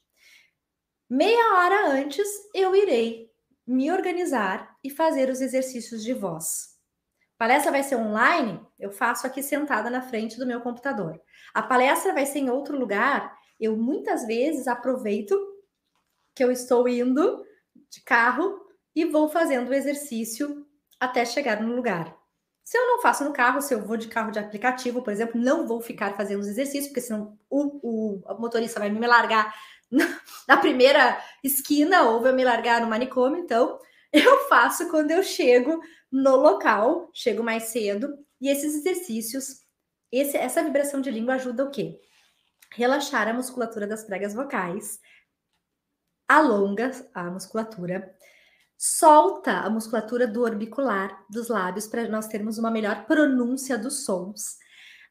Meia 1.08 1.54
hora 1.54 1.90
antes, 1.90 2.28
eu 2.54 2.76
irei 2.76 3.30
me 3.66 3.90
organizar 3.90 4.76
e 4.82 4.90
fazer 4.90 5.30
os 5.30 5.40
exercícios 5.40 6.02
de 6.02 6.12
voz. 6.12 6.76
A 7.36 7.44
palestra 7.44 7.72
vai 7.72 7.82
ser 7.82 7.96
online, 7.96 8.60
eu 8.78 8.92
faço 8.92 9.26
aqui 9.26 9.42
sentada 9.42 9.88
na 9.88 10.02
frente 10.02 10.38
do 10.38 10.46
meu 10.46 10.60
computador. 10.60 11.20
A 11.54 11.62
palestra 11.62 12.12
vai 12.12 12.26
ser 12.26 12.40
em 12.40 12.50
outro 12.50 12.78
lugar, 12.78 13.36
eu 13.58 13.76
muitas 13.76 14.26
vezes 14.26 14.68
aproveito 14.68 15.34
que 16.34 16.44
eu 16.44 16.50
estou 16.50 16.88
indo 16.88 17.44
de 17.88 18.02
carro 18.02 18.60
e 18.94 19.04
vou 19.04 19.28
fazendo 19.28 19.70
o 19.70 19.74
exercício 19.74 20.66
até 21.00 21.24
chegar 21.24 21.60
no 21.60 21.74
lugar. 21.74 22.21
Se 22.64 22.78
eu 22.78 22.86
não 22.86 23.02
faço 23.02 23.24
no 23.24 23.32
carro, 23.32 23.60
se 23.60 23.74
eu 23.74 23.84
vou 23.84 23.96
de 23.96 24.08
carro 24.08 24.30
de 24.30 24.38
aplicativo, 24.38 25.02
por 25.02 25.12
exemplo, 25.12 25.40
não 25.40 25.66
vou 25.66 25.80
ficar 25.80 26.16
fazendo 26.16 26.40
os 26.40 26.46
exercícios, 26.46 26.86
porque 26.86 27.00
senão 27.00 27.38
o, 27.50 28.20
o 28.24 28.38
motorista 28.38 28.78
vai 28.78 28.88
me 28.88 29.06
largar 29.06 29.52
na 30.46 30.56
primeira 30.58 31.20
esquina 31.42 32.02
ou 32.02 32.20
vai 32.20 32.32
me 32.32 32.44
largar 32.44 32.80
no 32.80 32.86
manicômio. 32.86 33.40
Então, 33.40 33.78
eu 34.12 34.48
faço 34.48 34.88
quando 34.90 35.10
eu 35.10 35.22
chego 35.22 35.80
no 36.10 36.36
local, 36.36 37.10
chego 37.12 37.42
mais 37.42 37.64
cedo, 37.64 38.16
e 38.40 38.48
esses 38.48 38.74
exercícios, 38.74 39.62
esse, 40.10 40.36
essa 40.36 40.62
vibração 40.62 41.00
de 41.00 41.10
língua 41.10 41.34
ajuda 41.34 41.64
o 41.64 41.70
quê? 41.70 41.98
Relaxar 42.72 43.28
a 43.28 43.32
musculatura 43.32 43.86
das 43.86 44.04
pregas 44.04 44.34
vocais, 44.34 45.00
alonga 46.28 46.90
a 47.14 47.30
musculatura, 47.30 48.14
solta 48.84 49.60
a 49.60 49.70
musculatura 49.70 50.26
do 50.26 50.42
orbicular 50.42 51.24
dos 51.30 51.46
lábios 51.46 51.86
para 51.86 52.08
nós 52.08 52.26
termos 52.26 52.58
uma 52.58 52.68
melhor 52.68 53.06
pronúncia 53.06 53.78
dos 53.78 54.04
sons. 54.04 54.56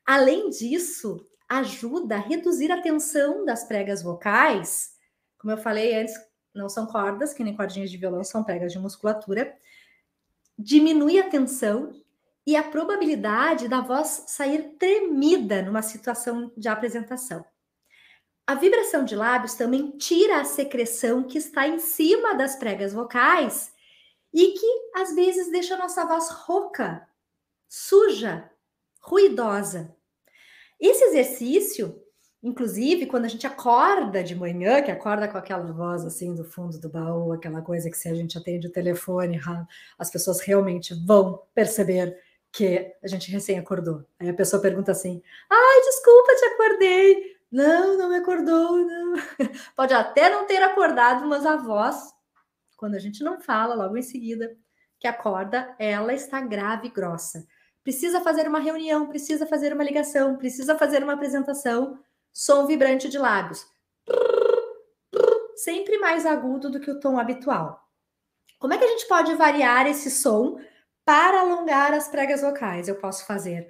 Além 0.05 0.49
disso, 0.49 1.25
ajuda 1.47 2.15
a 2.15 2.19
reduzir 2.19 2.69
a 2.69 2.81
tensão 2.81 3.45
das 3.45 3.63
pregas 3.63 4.03
vocais. 4.03 4.91
Como 5.37 5.53
eu 5.53 5.57
falei 5.57 5.95
antes, 5.95 6.13
não 6.53 6.67
são 6.67 6.85
cordas, 6.85 7.33
que 7.33 7.45
nem 7.45 7.55
cordinhas 7.55 7.89
de 7.89 7.95
violão, 7.95 8.25
são 8.25 8.43
pregas 8.43 8.73
de 8.73 8.79
musculatura. 8.79 9.55
Diminui 10.59 11.17
a 11.17 11.29
tensão 11.29 11.93
e 12.45 12.57
a 12.57 12.63
probabilidade 12.63 13.69
da 13.69 13.79
voz 13.79 14.25
sair 14.27 14.75
tremida 14.77 15.61
numa 15.61 15.81
situação 15.81 16.51
de 16.57 16.67
apresentação. 16.67 17.45
A 18.47 18.55
vibração 18.55 19.05
de 19.05 19.15
lábios 19.15 19.53
também 19.53 19.91
tira 19.97 20.41
a 20.41 20.45
secreção 20.45 21.23
que 21.23 21.37
está 21.37 21.67
em 21.67 21.79
cima 21.79 22.33
das 22.35 22.55
pregas 22.55 22.93
vocais 22.93 23.71
e 24.33 24.51
que 24.53 24.67
às 24.95 25.13
vezes 25.13 25.51
deixa 25.51 25.75
a 25.75 25.77
nossa 25.77 26.05
voz 26.05 26.29
rouca, 26.29 27.07
suja, 27.67 28.49
ruidosa. 28.99 29.95
Esse 30.79 31.03
exercício, 31.05 32.01
inclusive, 32.41 33.05
quando 33.05 33.25
a 33.25 33.27
gente 33.27 33.45
acorda 33.45 34.23
de 34.23 34.35
manhã, 34.35 34.81
que 34.81 34.91
acorda 34.91 35.27
com 35.27 35.37
aquela 35.37 35.71
voz 35.71 36.03
assim 36.05 36.33
do 36.33 36.43
fundo 36.43 36.79
do 36.79 36.89
baú, 36.89 37.31
aquela 37.31 37.61
coisa 37.61 37.89
que 37.89 37.97
se 37.97 38.09
a 38.09 38.15
gente 38.15 38.37
atende 38.37 38.67
o 38.67 38.71
telefone, 38.71 39.39
as 39.97 40.09
pessoas 40.09 40.41
realmente 40.41 40.93
vão 41.05 41.43
perceber 41.53 42.17
que 42.51 42.93
a 43.01 43.07
gente 43.07 43.31
recém 43.31 43.59
acordou. 43.59 44.03
Aí 44.19 44.29
a 44.29 44.33
pessoa 44.33 44.61
pergunta 44.61 44.91
assim: 44.91 45.21
"Ai, 45.49 45.81
desculpa, 45.81 46.35
te 46.35 46.45
acordei". 46.45 47.40
Não, 47.51 47.97
não 47.97 48.09
me 48.09 48.15
acordou, 48.15 48.77
não. 48.77 49.13
Pode 49.75 49.93
até 49.93 50.29
não 50.29 50.47
ter 50.47 50.63
acordado, 50.63 51.27
mas 51.27 51.45
a 51.45 51.57
voz, 51.57 52.13
quando 52.77 52.95
a 52.95 52.99
gente 52.99 53.23
não 53.23 53.41
fala 53.41 53.75
logo 53.75 53.97
em 53.97 54.01
seguida 54.01 54.55
que 54.99 55.07
acorda, 55.07 55.75
ela 55.77 56.13
está 56.13 56.39
grave 56.39 56.87
e 56.87 56.91
grossa. 56.91 57.45
Precisa 57.83 58.21
fazer 58.21 58.47
uma 58.47 58.59
reunião, 58.59 59.07
precisa 59.07 59.45
fazer 59.45 59.73
uma 59.73 59.83
ligação, 59.83 60.37
precisa 60.37 60.77
fazer 60.77 61.03
uma 61.03 61.13
apresentação, 61.13 61.99
som 62.31 62.65
vibrante 62.65 63.09
de 63.09 63.17
lábios. 63.17 63.65
Sempre 65.55 65.97
mais 65.97 66.25
agudo 66.25 66.69
do 66.69 66.79
que 66.79 66.91
o 66.91 66.99
tom 66.99 67.19
habitual. 67.19 67.81
Como 68.59 68.73
é 68.73 68.77
que 68.77 68.85
a 68.85 68.87
gente 68.87 69.07
pode 69.07 69.33
variar 69.33 69.87
esse 69.87 70.11
som 70.11 70.59
para 71.03 71.41
alongar 71.41 71.93
as 71.93 72.07
pregas 72.07 72.41
vocais? 72.41 72.87
Eu 72.87 72.95
posso 72.95 73.25
fazer 73.25 73.67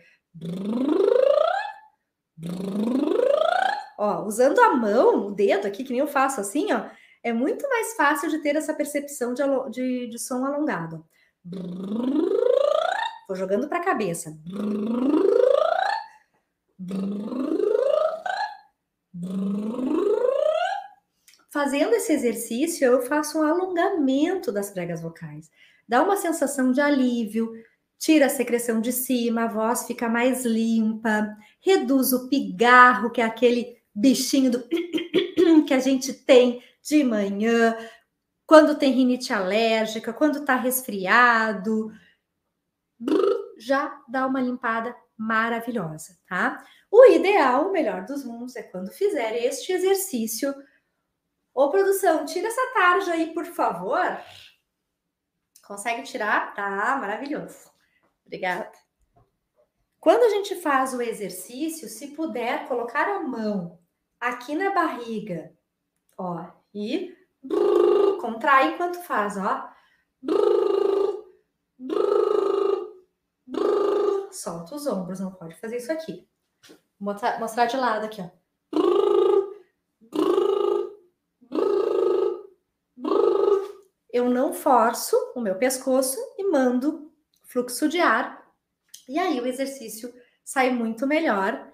Ó, 4.03 4.25
usando 4.25 4.59
a 4.59 4.75
mão, 4.75 5.27
o 5.27 5.31
dedo 5.31 5.67
aqui, 5.67 5.83
que 5.83 5.91
nem 5.91 5.99
eu 5.99 6.07
faço 6.07 6.41
assim, 6.41 6.73
ó, 6.73 6.89
é 7.21 7.31
muito 7.31 7.69
mais 7.69 7.93
fácil 7.93 8.31
de 8.31 8.39
ter 8.39 8.55
essa 8.55 8.73
percepção 8.73 9.31
de, 9.31 9.43
de, 9.69 10.07
de 10.07 10.17
som 10.17 10.43
alongado. 10.43 11.05
Vou 13.27 13.35
jogando 13.35 13.69
para 13.69 13.77
a 13.77 13.83
cabeça. 13.83 14.35
Fazendo 21.51 21.93
esse 21.93 22.11
exercício, 22.11 22.83
eu 22.83 23.03
faço 23.03 23.37
um 23.37 23.43
alongamento 23.43 24.51
das 24.51 24.71
pregas 24.71 24.99
vocais. 24.99 25.51
Dá 25.87 26.01
uma 26.01 26.17
sensação 26.17 26.71
de 26.71 26.81
alívio, 26.81 27.51
tira 27.99 28.25
a 28.25 28.29
secreção 28.29 28.81
de 28.81 28.91
cima, 28.91 29.43
a 29.43 29.47
voz 29.47 29.85
fica 29.85 30.09
mais 30.09 30.43
limpa, 30.43 31.37
reduz 31.63 32.13
o 32.13 32.27
pigarro, 32.27 33.11
que 33.11 33.21
é 33.21 33.25
aquele 33.25 33.79
bichinho 33.93 34.51
do 34.51 34.67
que 35.67 35.73
a 35.73 35.79
gente 35.79 36.13
tem 36.13 36.63
de 36.81 37.03
manhã, 37.03 37.77
quando 38.45 38.77
tem 38.77 38.91
rinite 38.91 39.31
alérgica, 39.31 40.11
quando 40.11 40.39
está 40.39 40.55
resfriado, 40.55 41.91
já 43.57 44.01
dá 44.07 44.25
uma 44.25 44.41
limpada 44.41 44.95
maravilhosa, 45.17 46.17
tá? 46.27 46.63
O 46.89 47.05
ideal, 47.05 47.69
o 47.69 47.71
melhor 47.71 48.03
dos 48.05 48.25
mundos, 48.25 48.55
é 48.55 48.63
quando 48.63 48.91
fizer 48.91 49.35
este 49.45 49.71
exercício. 49.71 50.53
Ô, 51.53 51.69
produção, 51.69 52.25
tira 52.25 52.47
essa 52.47 52.73
tarja 52.73 53.13
aí, 53.13 53.33
por 53.33 53.45
favor. 53.45 54.19
Consegue 55.65 56.03
tirar? 56.03 56.53
Tá, 56.53 56.97
maravilhoso. 56.99 57.71
Obrigada. 58.25 58.71
Quando 59.99 60.23
a 60.23 60.29
gente 60.29 60.55
faz 60.55 60.93
o 60.93 61.01
exercício, 61.01 61.87
se 61.87 62.15
puder 62.15 62.67
colocar 62.67 63.07
a 63.07 63.21
mão 63.21 63.80
aqui 64.21 64.55
na 64.55 64.71
barriga, 64.71 65.51
ó, 66.15 66.45
e 66.73 67.17
contrai 68.21 68.73
enquanto 68.73 69.01
faz, 69.01 69.35
ó. 69.35 69.67
Solta 74.31 74.75
os 74.75 74.85
ombros, 74.85 75.19
não 75.19 75.31
pode 75.31 75.55
fazer 75.55 75.77
isso 75.77 75.91
aqui. 75.91 76.29
Vou 76.99 77.11
mostrar, 77.13 77.39
mostrar 77.39 77.65
de 77.65 77.75
lado 77.75 78.05
aqui, 78.05 78.21
ó. 78.21 78.29
Eu 84.13 84.29
não 84.29 84.53
forço 84.53 85.15
o 85.35 85.41
meu 85.41 85.55
pescoço 85.55 86.19
e 86.37 86.43
mando 86.43 87.11
fluxo 87.45 87.89
de 87.89 87.99
ar. 87.99 88.45
E 89.07 89.17
aí 89.17 89.39
o 89.39 89.47
exercício 89.47 90.13
sai 90.43 90.69
muito 90.69 91.07
melhor 91.07 91.70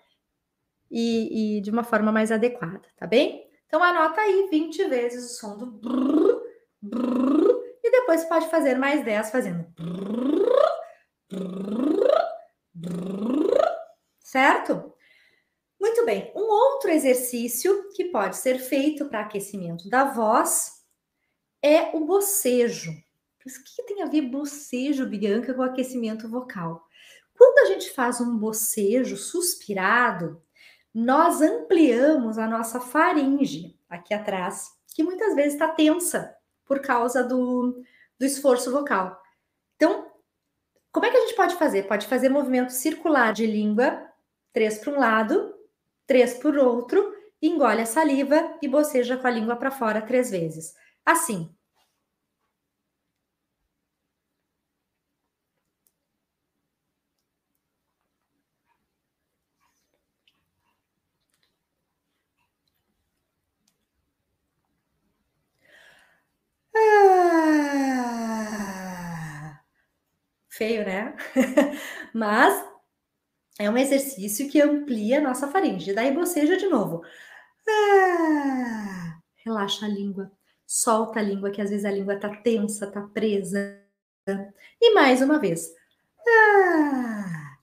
e, 0.89 1.58
e 1.58 1.62
de 1.62 1.69
uma 1.69 1.84
forma 1.84 2.12
mais 2.12 2.32
adequada, 2.32 2.88
tá 2.97 3.06
bem? 3.06 3.47
Então 3.67 3.84
anota 3.84 4.21
aí 4.21 4.47
20 4.50 4.86
vezes 4.86 5.32
o 5.32 5.36
som 5.39 5.58
do 5.58 5.65
brrr, 5.65 6.41
brrr, 6.82 7.58
e 7.84 7.91
depois 7.91 8.23
pode 8.26 8.50
fazer 8.50 8.78
mais 8.78 9.04
10 9.04 9.30
fazendo 9.30 9.65
brrr, 9.78 10.47
certo? 14.19 14.93
Muito 15.80 16.06
bem. 16.06 16.32
Um 16.36 16.43
outro 16.43 16.89
exercício 16.89 17.89
que 17.93 18.06
pode 18.06 18.38
ser 18.38 18.58
feito 18.60 19.06
para 19.06 19.21
aquecimento 19.21 19.89
da 19.89 20.06
voz 20.06 20.84
é 21.62 21.95
o 21.95 22.06
bocejo. 22.06 22.91
O 22.91 23.63
que 23.63 23.84
tem 23.84 24.02
a 24.02 24.08
ver 24.08 24.21
bocejo, 24.21 25.06
Bianca, 25.06 25.54
com 25.54 25.62
aquecimento 25.62 26.28
vocal? 26.28 26.86
Quando 27.38 27.60
a 27.60 27.65
gente 27.73 27.91
faz 27.91 28.19
um 28.19 28.38
bocejo 28.38 29.15
suspirado, 29.15 30.41
nós 30.99 31.43
ampliamos 31.43 32.39
a 32.39 32.47
nossa 32.47 32.79
faringe 32.79 33.79
aqui 33.88 34.15
atrás, 34.15 34.71
que 34.95 35.03
muitas 35.03 35.36
vezes 35.36 35.53
está 35.53 35.67
tensa 35.67 36.36
por 36.65 36.79
causa 36.79 37.23
do, 37.23 37.83
do 38.17 38.25
esforço 38.25 38.71
vocal. 38.71 39.21
Então, 39.75 40.12
como 40.91 41.05
é 41.05 41.12
que 41.12 41.17
a 41.17 41.19
gente 41.19 41.36
pode 41.36 41.53
fazer? 41.53 41.83
Pode 41.83 42.07
fazer 42.07 42.29
movimento 42.29 42.71
circular 42.71 43.31
de 43.31 43.45
língua, 43.45 44.10
três 44.51 44.79
para 44.79 44.91
um 44.91 44.99
lado, 44.99 45.53
três 46.07 46.33
para 46.33 46.49
o 46.49 46.65
outro, 46.65 47.13
engole 47.39 47.81
a 47.81 47.86
saliva 47.86 48.57
e 48.60 48.67
boceja 48.67 49.17
com 49.17 49.27
a 49.27 49.31
língua 49.31 49.55
para 49.55 49.69
fora 49.69 50.01
três 50.01 50.31
vezes. 50.31 50.73
Assim. 51.05 51.55
Feio, 70.58 70.86
né? 70.86 71.15
Mas 72.13 72.65
é 73.60 73.70
um 73.70 73.78
exercício 73.78 74.50
que 74.50 74.62
amplia 74.62 75.20
a 75.20 75.22
nossa 75.22 75.48
faringe. 75.48 75.93
Daí 75.93 76.12
boceja 76.12 76.58
de 76.58 76.67
novo. 76.67 77.04
Ah, 77.70 79.20
relaxa 79.46 79.86
a 79.86 79.89
língua. 79.89 80.32
Solta 80.65 81.20
a 81.20 81.24
língua, 81.24 81.52
que 81.52 81.62
às 81.62 81.70
vezes 81.70 81.86
a 81.86 81.91
língua 81.91 82.20
tá 82.20 82.30
tensa, 82.30 82.91
tá 82.91 83.02
presa. 83.02 83.80
E 84.82 84.93
mais 84.93 85.22
uma 85.22 85.39
vez. 85.39 85.74
Ah, 86.28 87.58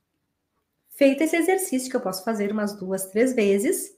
feito 0.90 1.22
esse 1.22 1.37
exercício, 1.37 1.90
que 1.90 1.96
eu 1.96 2.00
posso 2.00 2.24
fazer 2.24 2.50
umas 2.50 2.74
duas, 2.74 3.07
três 3.07 3.35
vezes, 3.35 3.94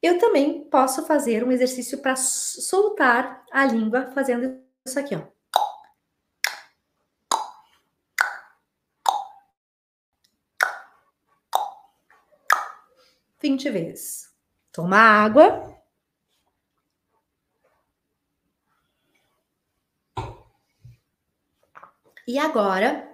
eu 0.00 0.18
também 0.18 0.64
posso 0.64 1.04
fazer 1.06 1.42
um 1.42 1.50
exercício 1.50 1.98
para 1.98 2.14
soltar 2.14 3.44
a 3.50 3.66
língua 3.66 4.12
fazendo 4.12 4.60
isso 4.86 4.98
aqui, 4.98 5.16
ó. 5.16 5.37
20 13.40 13.70
vezes. 13.70 14.32
Toma 14.72 14.98
água. 14.98 15.76
E 22.26 22.38
agora, 22.38 23.08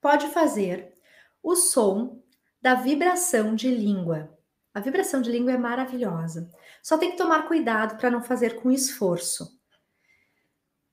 pode 0.00 0.28
fazer 0.28 0.94
o 1.42 1.54
som 1.54 2.22
da 2.60 2.74
vibração 2.74 3.54
de 3.54 3.68
língua. 3.68 4.36
A 4.72 4.80
vibração 4.80 5.20
de 5.20 5.30
língua 5.30 5.52
é 5.52 5.58
maravilhosa. 5.58 6.50
Só 6.82 6.96
tem 6.96 7.10
que 7.10 7.16
tomar 7.16 7.46
cuidado 7.46 7.98
para 7.98 8.10
não 8.10 8.22
fazer 8.22 8.56
com 8.56 8.70
esforço. 8.70 9.58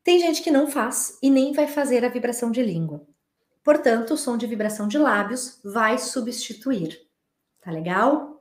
Tem 0.04 0.20
gente 0.20 0.42
que 0.42 0.52
não 0.52 0.68
faz 0.68 1.18
e 1.22 1.30
nem 1.30 1.54
vai 1.54 1.68
fazer 1.68 2.04
a 2.04 2.10
vibração 2.10 2.52
de 2.52 2.62
língua. 2.62 3.08
Portanto, 3.64 4.14
o 4.14 4.18
som 4.18 4.38
de 4.38 4.46
vibração 4.46 4.88
de 4.88 4.98
lábios 4.98 5.62
vai 5.64 5.98
substituir. 5.98 7.00
Tá 7.62 7.72
legal? 7.72 8.33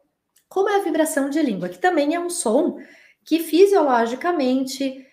Como 0.53 0.69
é 0.69 0.77
a 0.77 0.85
vibração 0.85 1.31
de 1.31 1.41
língua, 1.41 1.71
que 1.71 1.79
também 1.79 2.15
é 2.15 2.21
um 2.21 2.29
som 2.29 2.79
que 3.25 3.38
fisiologicamente 3.38 5.07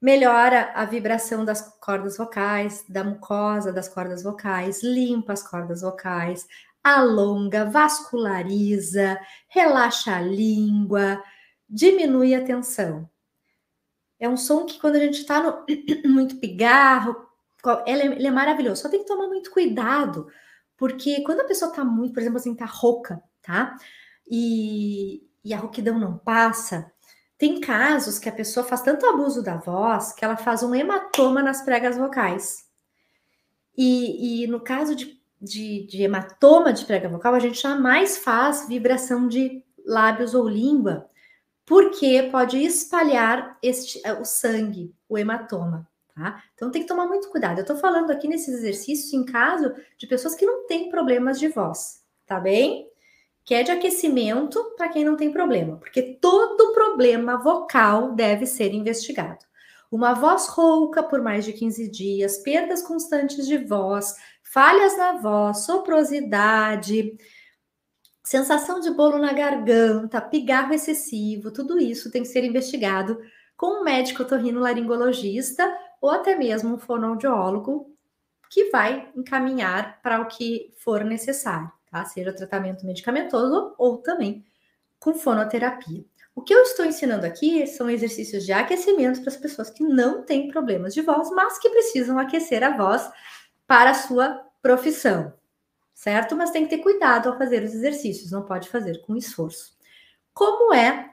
melhora 0.00 0.72
a 0.74 0.86
vibração 0.86 1.44
das 1.44 1.60
cordas 1.78 2.16
vocais, 2.16 2.86
da 2.88 3.04
mucosa 3.04 3.70
das 3.70 3.86
cordas 3.86 4.22
vocais, 4.22 4.82
limpa 4.82 5.34
as 5.34 5.42
cordas 5.42 5.82
vocais, 5.82 6.46
alonga, 6.82 7.66
vasculariza, 7.66 9.20
relaxa 9.48 10.16
a 10.16 10.22
língua, 10.22 11.22
diminui 11.68 12.34
a 12.34 12.42
tensão. 12.42 13.06
É 14.18 14.26
um 14.26 14.38
som 14.38 14.64
que 14.64 14.80
quando 14.80 14.96
a 14.96 15.00
gente 15.00 15.20
está 15.20 15.64
muito 16.06 16.36
pigarro, 16.36 17.14
ele 17.84 18.02
é, 18.02 18.06
ele 18.06 18.26
é 18.26 18.30
maravilhoso. 18.30 18.80
Só 18.80 18.88
tem 18.88 19.00
que 19.00 19.06
tomar 19.06 19.26
muito 19.26 19.50
cuidado, 19.50 20.28
porque 20.78 21.22
quando 21.24 21.40
a 21.40 21.44
pessoa 21.44 21.70
está 21.70 21.84
muito, 21.84 22.14
por 22.14 22.20
exemplo, 22.20 22.38
assim, 22.38 22.54
tá 22.54 22.64
rouca, 22.64 23.22
tá? 23.42 23.76
E, 24.30 25.22
e 25.44 25.54
a 25.54 25.58
rouquidão 25.58 25.98
não 25.98 26.18
passa, 26.18 26.92
tem 27.38 27.60
casos 27.60 28.18
que 28.18 28.28
a 28.28 28.32
pessoa 28.32 28.66
faz 28.66 28.82
tanto 28.82 29.06
abuso 29.06 29.42
da 29.42 29.56
voz 29.56 30.12
que 30.12 30.24
ela 30.24 30.36
faz 30.36 30.62
um 30.62 30.74
hematoma 30.74 31.42
nas 31.42 31.62
pregas 31.62 31.96
vocais. 31.96 32.66
E, 33.76 34.42
e 34.42 34.46
no 34.48 34.58
caso 34.58 34.96
de, 34.96 35.20
de, 35.40 35.86
de, 35.86 36.02
hematoma 36.02 36.72
de 36.72 36.84
prega 36.84 37.08
vocal, 37.08 37.34
a 37.34 37.38
gente 37.38 37.62
jamais 37.62 38.18
faz 38.18 38.66
vibração 38.66 39.28
de 39.28 39.62
lábios 39.86 40.34
ou 40.34 40.48
língua, 40.48 41.08
porque 41.64 42.28
pode 42.32 42.58
espalhar 42.58 43.56
este, 43.62 44.02
o 44.20 44.24
sangue, 44.24 44.92
o 45.08 45.16
hematoma. 45.16 45.88
Tá? 46.12 46.42
Então 46.56 46.72
tem 46.72 46.82
que 46.82 46.88
tomar 46.88 47.06
muito 47.06 47.30
cuidado. 47.30 47.58
Eu 47.58 47.62
estou 47.62 47.76
falando 47.76 48.10
aqui 48.10 48.26
nesses 48.26 48.48
exercícios 48.48 49.12
em 49.12 49.24
caso 49.24 49.72
de 49.96 50.08
pessoas 50.08 50.34
que 50.34 50.44
não 50.44 50.66
têm 50.66 50.90
problemas 50.90 51.38
de 51.38 51.46
voz, 51.46 52.02
tá 52.26 52.40
bem? 52.40 52.90
Que 53.48 53.54
é 53.54 53.62
de 53.62 53.70
aquecimento 53.70 54.62
para 54.76 54.90
quem 54.90 55.06
não 55.06 55.16
tem 55.16 55.32
problema, 55.32 55.78
porque 55.78 56.02
todo 56.02 56.74
problema 56.74 57.38
vocal 57.38 58.12
deve 58.14 58.44
ser 58.44 58.74
investigado. 58.74 59.38
Uma 59.90 60.12
voz 60.12 60.48
rouca 60.48 61.02
por 61.02 61.22
mais 61.22 61.46
de 61.46 61.54
15 61.54 61.90
dias, 61.90 62.36
perdas 62.42 62.82
constantes 62.82 63.46
de 63.46 63.56
voz, 63.56 64.14
falhas 64.52 64.98
na 64.98 65.12
voz, 65.12 65.64
soprosidade, 65.64 67.16
sensação 68.22 68.80
de 68.80 68.90
bolo 68.90 69.16
na 69.16 69.32
garganta, 69.32 70.20
pigarro 70.20 70.74
excessivo, 70.74 71.50
tudo 71.50 71.78
isso 71.78 72.10
tem 72.10 72.20
que 72.24 72.28
ser 72.28 72.44
investigado 72.44 73.18
com 73.56 73.80
um 73.80 73.82
médico 73.82 74.24
otorrino-laringologista 74.24 75.74
ou 76.02 76.10
até 76.10 76.36
mesmo 76.36 76.74
um 76.74 76.78
fonoaudiólogo 76.78 77.96
que 78.50 78.68
vai 78.68 79.10
encaminhar 79.16 80.02
para 80.02 80.20
o 80.20 80.26
que 80.26 80.70
for 80.76 81.02
necessário 81.02 81.77
tá? 81.98 82.04
Seja 82.04 82.32
tratamento 82.32 82.86
medicamentoso 82.86 83.74
ou 83.76 83.98
também 83.98 84.44
com 84.98 85.14
fonoterapia. 85.14 86.04
O 86.34 86.42
que 86.42 86.54
eu 86.54 86.62
estou 86.62 86.84
ensinando 86.84 87.26
aqui 87.26 87.66
são 87.66 87.90
exercícios 87.90 88.44
de 88.46 88.52
aquecimento 88.52 89.20
para 89.20 89.30
as 89.30 89.36
pessoas 89.36 89.70
que 89.70 89.82
não 89.82 90.22
têm 90.22 90.48
problemas 90.48 90.94
de 90.94 91.02
voz, 91.02 91.30
mas 91.30 91.58
que 91.58 91.68
precisam 91.68 92.18
aquecer 92.18 92.62
a 92.62 92.76
voz 92.76 93.10
para 93.66 93.90
a 93.90 93.94
sua 93.94 94.44
profissão, 94.62 95.32
certo? 95.92 96.36
Mas 96.36 96.50
tem 96.50 96.64
que 96.64 96.76
ter 96.76 96.82
cuidado 96.82 97.28
ao 97.28 97.36
fazer 97.36 97.62
os 97.64 97.74
exercícios, 97.74 98.30
não 98.30 98.42
pode 98.42 98.68
fazer 98.68 99.00
com 99.02 99.16
esforço. 99.16 99.76
Como 100.32 100.72
é 100.72 101.10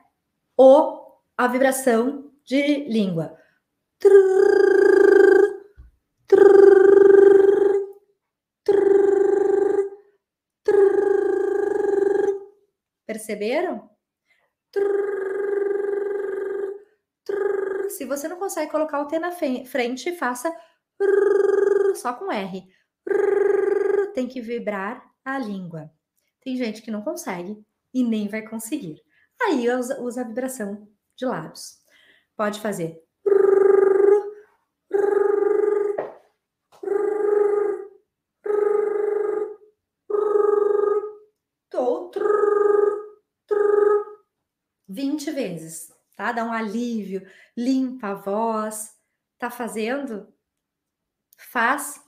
o 0.56 1.04
a 1.38 1.48
vibração 1.48 2.32
de 2.46 2.86
língua? 2.88 3.36
Trrr, 4.00 5.05
Perceberam? 13.16 13.90
Se 17.88 18.04
você 18.04 18.28
não 18.28 18.38
consegue 18.38 18.70
colocar 18.70 19.00
o 19.00 19.08
T 19.08 19.18
na 19.18 19.32
frente, 19.32 20.18
faça 20.18 20.54
só 21.96 22.12
com 22.14 22.30
R. 22.30 22.68
Tem 24.14 24.28
que 24.28 24.42
vibrar 24.42 25.02
a 25.24 25.40
língua. 25.40 25.90
Tem 26.42 26.58
gente 26.58 26.82
que 26.82 26.92
não 26.92 27.04
consegue 27.04 27.58
e 27.94 28.04
nem 28.04 28.28
vai 28.28 28.42
conseguir. 28.42 29.02
Aí 29.42 29.70
usa, 29.70 30.22
a 30.22 30.26
vibração 30.26 30.86
de 31.16 31.26
lábios. 31.26 31.80
Pode 32.36 32.60
fazer 32.60 33.02
outro 41.78 42.26
20 44.96 45.32
vezes, 45.32 45.94
tá? 46.16 46.32
Dá 46.32 46.46
um 46.46 46.54
alívio, 46.54 47.28
limpa 47.56 48.08
a 48.10 48.14
voz. 48.16 48.96
Tá 49.38 49.52
fazendo? 49.52 50.34
Faz, 51.38 52.02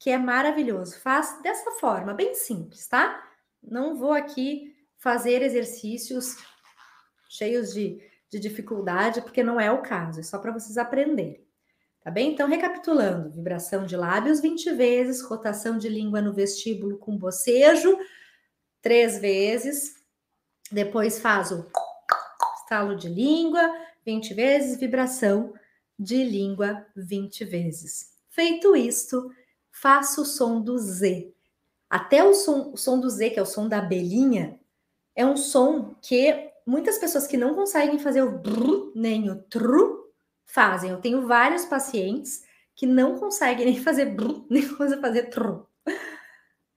que 0.00 0.08
é 0.08 0.16
maravilhoso. 0.16 0.98
Faz 1.00 1.40
dessa 1.42 1.72
forma, 1.72 2.14
bem 2.14 2.34
simples, 2.34 2.88
tá? 2.88 3.22
Não 3.62 3.94
vou 3.94 4.12
aqui 4.12 4.74
fazer 4.96 5.42
exercícios 5.42 6.36
cheios 7.28 7.74
de, 7.74 8.00
de 8.30 8.40
dificuldade, 8.40 9.20
porque 9.20 9.42
não 9.42 9.60
é 9.60 9.70
o 9.70 9.82
caso, 9.82 10.20
é 10.20 10.22
só 10.22 10.38
para 10.38 10.52
vocês 10.52 10.78
aprenderem. 10.78 11.44
Tá 12.00 12.10
bem? 12.10 12.32
Então, 12.32 12.48
recapitulando: 12.48 13.30
vibração 13.30 13.84
de 13.84 13.96
lábios 13.96 14.40
20 14.40 14.72
vezes, 14.72 15.20
rotação 15.20 15.76
de 15.76 15.90
língua 15.90 16.22
no 16.22 16.32
vestíbulo 16.32 16.96
com 16.96 17.18
bocejo, 17.18 17.98
três 18.80 19.18
vezes. 19.18 19.96
Depois 20.72 21.20
faz 21.20 21.50
o 21.50 21.64
estalo 22.66 22.96
de 22.96 23.08
língua 23.08 23.72
20 24.04 24.34
vezes, 24.34 24.78
vibração 24.78 25.54
de 25.96 26.24
língua 26.24 26.84
20 26.96 27.44
vezes. 27.44 28.12
Feito 28.28 28.74
isto, 28.74 29.30
faça 29.70 30.20
o 30.20 30.24
som 30.24 30.60
do 30.60 30.76
Z. 30.76 31.32
Até 31.88 32.24
o 32.24 32.34
som, 32.34 32.72
o 32.72 32.76
som 32.76 32.98
do 32.98 33.08
Z, 33.08 33.30
que 33.30 33.38
é 33.38 33.42
o 33.42 33.46
som 33.46 33.68
da 33.68 33.78
abelhinha, 33.78 34.58
é 35.14 35.24
um 35.24 35.36
som 35.36 35.94
que 36.02 36.50
muitas 36.66 36.98
pessoas 36.98 37.28
que 37.28 37.36
não 37.36 37.54
conseguem 37.54 38.00
fazer 38.00 38.22
o 38.22 38.36
brrr, 38.36 38.90
nem 38.96 39.30
o 39.30 39.36
tru, 39.42 40.12
fazem. 40.44 40.90
Eu 40.90 41.00
tenho 41.00 41.26
vários 41.26 41.64
pacientes 41.64 42.44
que 42.74 42.84
não 42.84 43.16
conseguem 43.16 43.66
nem 43.66 43.80
fazer 43.80 44.06
brum, 44.06 44.44
nem 44.50 44.62
fazer 44.62 45.30
trum. 45.30 45.62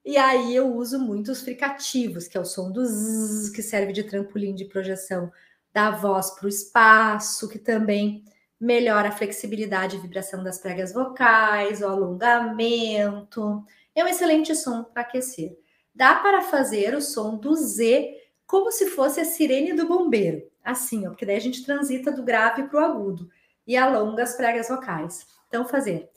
E 0.05 0.17
aí 0.17 0.55
eu 0.55 0.73
uso 0.75 0.99
muitos 0.99 1.41
fricativos, 1.41 2.27
que 2.27 2.37
é 2.37 2.39
o 2.39 2.45
som 2.45 2.71
do 2.71 2.85
zzz, 2.85 3.49
que 3.49 3.61
serve 3.61 3.91
de 3.91 4.03
trampolim 4.03 4.55
de 4.55 4.65
projeção 4.65 5.31
da 5.73 5.91
voz 5.91 6.31
para 6.31 6.45
o 6.45 6.49
espaço, 6.49 7.47
que 7.47 7.59
também 7.59 8.23
melhora 8.59 9.09
a 9.09 9.11
flexibilidade 9.11 9.95
e 9.95 9.99
vibração 9.99 10.43
das 10.43 10.59
pregas 10.59 10.93
vocais, 10.93 11.81
o 11.81 11.87
alongamento. 11.87 13.63
É 13.95 14.03
um 14.03 14.07
excelente 14.07 14.55
som 14.55 14.83
para 14.83 15.03
aquecer. 15.03 15.57
Dá 15.93 16.15
para 16.15 16.41
fazer 16.41 16.95
o 16.95 17.01
som 17.01 17.37
do 17.37 17.55
Z 17.55 18.15
como 18.45 18.71
se 18.71 18.87
fosse 18.87 19.21
a 19.21 19.25
sirene 19.25 19.73
do 19.73 19.87
bombeiro. 19.87 20.41
Assim, 20.63 21.05
ó, 21.07 21.11
porque 21.11 21.25
daí 21.25 21.37
a 21.37 21.41
gente 21.41 21.63
transita 21.63 22.11
do 22.11 22.23
grave 22.23 22.63
para 22.63 22.81
o 22.81 22.83
agudo 22.83 23.29
e 23.65 23.77
alonga 23.77 24.23
as 24.23 24.35
pregas 24.35 24.67
vocais. 24.67 25.25
Então, 25.47 25.67
fazer. 25.67 26.09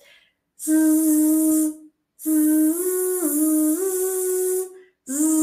Zzz, 0.59 1.75
zzz, 2.19 2.63
Se 5.07 5.42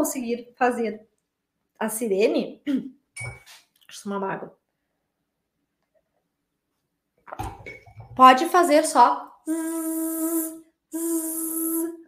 conseguir 0.00 0.54
fazer 0.56 1.06
a 1.78 1.88
sirene, 1.88 2.62
deixa 2.64 3.98
eu 3.98 4.02
tomar 4.02 4.32
água. 4.32 4.58
Pode 8.16 8.48
fazer 8.48 8.86
só 8.86 9.42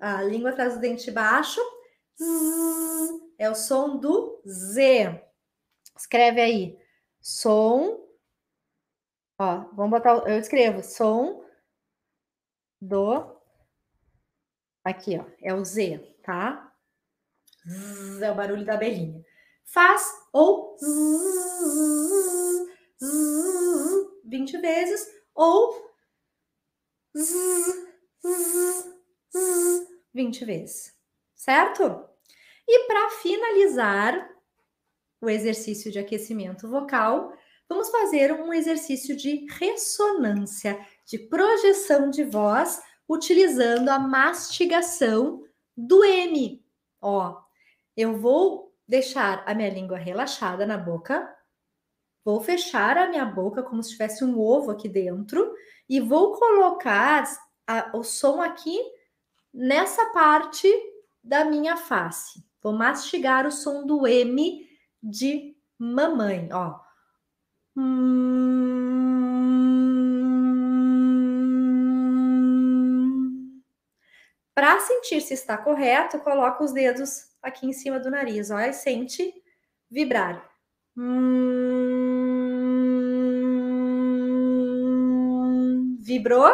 a 0.00 0.22
língua 0.22 0.50
atrás 0.50 0.74
do 0.74 0.80
dente 0.80 1.10
baixo. 1.10 1.60
É 3.38 3.50
o 3.50 3.54
som 3.54 3.98
do 3.98 4.42
Z. 4.46 5.22
Escreve 5.96 6.40
aí. 6.40 6.78
Som 7.20 8.00
Ó, 9.38 9.64
vamos 9.72 9.90
botar. 9.90 10.28
Eu 10.28 10.38
escrevo 10.38 10.82
som 10.82 11.44
do. 12.80 13.40
Aqui, 14.84 15.18
ó. 15.18 15.24
É 15.40 15.52
o 15.52 15.64
Z, 15.64 15.98
tá? 16.22 16.71
Zzz, 17.66 18.22
é 18.22 18.30
o 18.30 18.34
barulho 18.34 18.64
da 18.64 18.74
abelhinha. 18.74 19.24
Faz 19.64 20.02
ou 20.32 20.76
zzz, 20.78 20.90
zzz, 23.00 24.06
20 24.24 24.58
vezes 24.58 25.06
ou 25.34 25.90
zzz, 27.16 27.86
zzz, 28.24 28.94
zzz, 29.32 29.88
20 30.12 30.44
vezes. 30.44 30.94
Certo? 31.34 32.04
E 32.68 32.86
para 32.86 33.10
finalizar 33.10 34.30
o 35.20 35.28
exercício 35.28 35.90
de 35.90 35.98
aquecimento 35.98 36.68
vocal, 36.68 37.32
vamos 37.68 37.90
fazer 37.90 38.32
um 38.32 38.52
exercício 38.52 39.16
de 39.16 39.46
ressonância, 39.50 40.78
de 41.06 41.18
projeção 41.18 42.10
de 42.10 42.24
voz, 42.24 42.82
utilizando 43.08 43.88
a 43.88 43.98
mastigação 43.98 45.44
do 45.76 46.04
M. 46.04 46.64
Ó, 47.00 47.42
eu 47.96 48.18
vou 48.18 48.74
deixar 48.86 49.42
a 49.46 49.54
minha 49.54 49.70
língua 49.70 49.98
relaxada 49.98 50.66
na 50.66 50.76
boca, 50.76 51.28
vou 52.24 52.40
fechar 52.40 52.96
a 52.98 53.08
minha 53.08 53.24
boca 53.24 53.62
como 53.62 53.82
se 53.82 53.90
tivesse 53.90 54.24
um 54.24 54.38
ovo 54.38 54.70
aqui 54.70 54.88
dentro 54.88 55.54
e 55.88 56.00
vou 56.00 56.32
colocar 56.32 57.24
a, 57.66 57.96
o 57.96 58.02
som 58.02 58.40
aqui 58.40 58.78
nessa 59.52 60.06
parte 60.06 60.68
da 61.22 61.44
minha 61.44 61.76
face. 61.76 62.44
Vou 62.62 62.72
mastigar 62.72 63.46
o 63.46 63.52
som 63.52 63.84
do 63.84 64.06
M 64.06 64.68
de 65.02 65.56
mamãe, 65.78 66.48
ó. 66.52 66.80
Para 74.54 74.78
sentir 74.80 75.20
se 75.22 75.34
está 75.34 75.56
correto, 75.56 76.18
coloca 76.20 76.62
os 76.62 76.72
dedos 76.72 77.31
aqui 77.42 77.66
em 77.66 77.72
cima 77.72 77.98
do 77.98 78.10
nariz, 78.10 78.50
ó, 78.50 78.58
e 78.60 78.72
sente 78.72 79.34
vibrar. 79.90 80.48
Hum... 80.96 81.32
Vibrou? 86.00 86.52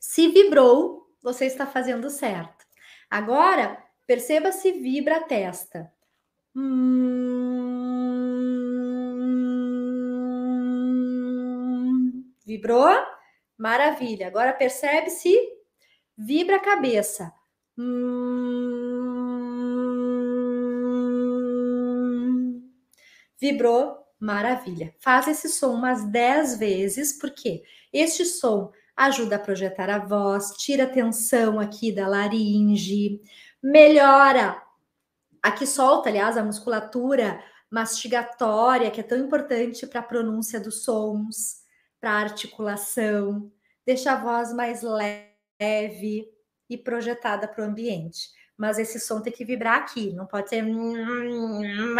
Se 0.00 0.28
vibrou, 0.28 1.06
você 1.22 1.46
está 1.46 1.66
fazendo 1.66 2.08
certo. 2.10 2.64
Agora, 3.10 3.82
perceba 4.06 4.52
se 4.52 4.72
vibra 4.72 5.16
a 5.16 5.22
testa. 5.22 5.92
Hum... 6.54 7.08
Vibrou? 12.46 12.88
Maravilha. 13.56 14.26
Agora 14.28 14.52
percebe 14.52 15.10
se 15.10 15.36
vibra 16.16 16.56
a 16.56 16.60
cabeça. 16.60 17.32
Hum... 17.76 18.97
Vibrou? 23.40 23.96
Maravilha. 24.18 24.94
Faz 24.98 25.28
esse 25.28 25.48
som 25.48 25.74
umas 25.74 26.04
10 26.04 26.58
vezes, 26.58 27.12
porque 27.12 27.62
este 27.92 28.24
som 28.24 28.72
ajuda 28.96 29.36
a 29.36 29.38
projetar 29.38 29.88
a 29.88 29.98
voz, 29.98 30.56
tira 30.56 30.84
a 30.84 30.90
tensão 30.90 31.60
aqui 31.60 31.92
da 31.92 32.08
laringe, 32.08 33.20
melhora. 33.62 34.60
Aqui 35.40 35.66
solta, 35.66 36.08
aliás, 36.08 36.36
a 36.36 36.42
musculatura 36.42 37.40
mastigatória, 37.70 38.90
que 38.90 39.00
é 39.00 39.04
tão 39.04 39.18
importante 39.18 39.86
para 39.86 40.00
a 40.00 40.02
pronúncia 40.02 40.58
dos 40.58 40.82
sons 40.82 41.62
para 42.00 42.10
articulação, 42.10 43.52
deixa 43.84 44.12
a 44.12 44.16
voz 44.16 44.52
mais 44.52 44.82
leve 44.82 46.28
e 46.70 46.78
projetada 46.78 47.46
para 47.46 47.64
o 47.64 47.68
ambiente. 47.68 48.30
Mas 48.58 48.76
esse 48.76 48.98
som 48.98 49.22
tem 49.22 49.32
que 49.32 49.44
vibrar 49.44 49.78
aqui, 49.78 50.12
não 50.12 50.26
pode 50.26 50.48
ser 50.48 50.64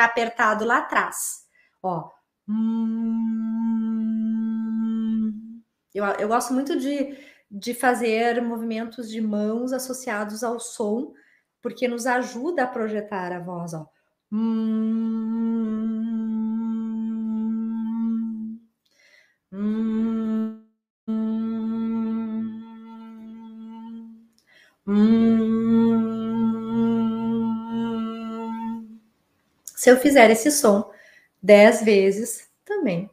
apertado 0.03 0.65
lá 0.65 0.79
atrás. 0.79 1.47
Ó. 1.81 2.11
Eu, 5.95 6.05
eu 6.19 6.27
gosto 6.27 6.53
muito 6.53 6.77
de, 6.77 7.17
de 7.49 7.75
fazer 7.75 8.43
movimentos 8.43 9.09
de 9.09 9.21
mãos 9.21 9.73
associados 9.73 10.43
ao 10.43 10.59
som, 10.59 11.15
porque 11.63 11.87
nos 11.87 12.07
ajuda 12.07 12.65
a 12.65 12.67
projetar 12.67 13.33
a 13.33 13.39
voz. 13.39 13.75
Ó. 13.75 13.87
Hum, 14.33 15.69
Se 29.79 29.89
eu 29.91 29.97
fizer 29.97 30.29
esse 30.29 30.51
som 30.51 30.91
dez 31.41 31.85
vezes, 31.85 32.51
também 32.65 33.09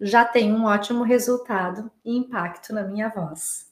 já 0.00 0.24
tem 0.24 0.50
um 0.50 0.64
ótimo 0.64 1.04
resultado 1.04 1.92
e 2.02 2.16
impacto 2.16 2.72
na 2.72 2.82
minha 2.82 3.10
voz. 3.10 3.70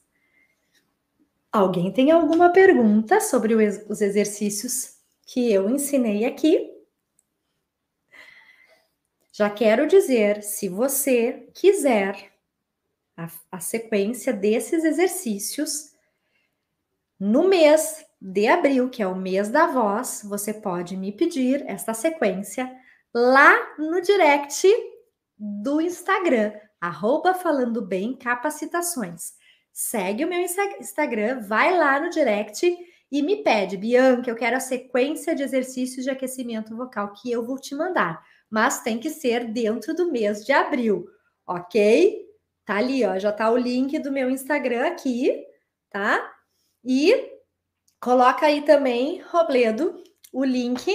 Alguém 1.51 1.91
tem 1.91 2.11
alguma 2.11 2.53
pergunta 2.53 3.19
sobre 3.19 3.55
os 3.55 4.01
exercícios 4.01 4.99
que 5.25 5.51
eu 5.51 5.67
ensinei 5.67 6.25
aqui? 6.25 6.71
Já 9.31 9.49
quero 9.49 9.87
dizer, 9.87 10.43
se 10.43 10.69
você 10.69 11.49
quiser 11.55 12.31
a, 13.17 13.31
a 13.51 13.59
sequência 13.59 14.31
desses 14.31 14.83
exercícios, 14.83 15.91
no 17.19 17.47
mês 17.47 18.06
de 18.19 18.47
abril, 18.47 18.89
que 18.89 19.01
é 19.01 19.07
o 19.07 19.15
mês 19.15 19.49
da 19.49 19.67
voz, 19.67 20.21
você 20.23 20.53
pode 20.53 20.97
me 20.97 21.11
pedir 21.11 21.63
esta 21.67 21.93
sequência 21.93 22.71
lá 23.13 23.55
no 23.77 24.01
direct 24.01 24.67
do 25.37 25.79
Instagram, 25.79 26.53
arroba 26.81 27.33
falando 27.33 27.81
bem 27.81 28.15
capacitações. 28.15 29.33
Segue 29.71 30.25
o 30.25 30.29
meu 30.29 30.39
Instagram, 30.39 31.41
vai 31.41 31.77
lá 31.77 31.99
no 31.99 32.09
direct 32.09 32.75
e 33.11 33.21
me 33.21 33.43
pede, 33.43 33.77
Bianca, 33.77 34.29
eu 34.29 34.35
quero 34.35 34.57
a 34.57 34.59
sequência 34.59 35.35
de 35.35 35.43
exercícios 35.43 36.03
de 36.03 36.09
aquecimento 36.09 36.75
vocal 36.75 37.13
que 37.13 37.31
eu 37.31 37.45
vou 37.45 37.59
te 37.59 37.75
mandar 37.75 38.21
mas 38.49 38.81
tem 38.81 38.97
que 38.97 39.09
ser 39.09 39.45
dentro 39.45 39.93
do 39.93 40.11
mês 40.11 40.45
de 40.45 40.51
abril, 40.51 41.07
ok? 41.45 42.25
Tá 42.65 42.77
ali, 42.77 43.05
ó, 43.05 43.17
já 43.17 43.31
tá 43.31 43.49
o 43.49 43.57
link 43.57 43.97
do 43.99 44.11
meu 44.11 44.29
Instagram 44.29 44.87
aqui, 44.87 45.45
tá? 45.89 46.33
E 46.83 47.36
coloca 48.07 48.45
aí 48.45 48.61
também, 48.61 49.19
Robledo, 49.19 50.01
o 50.31 50.45
link 50.45 50.89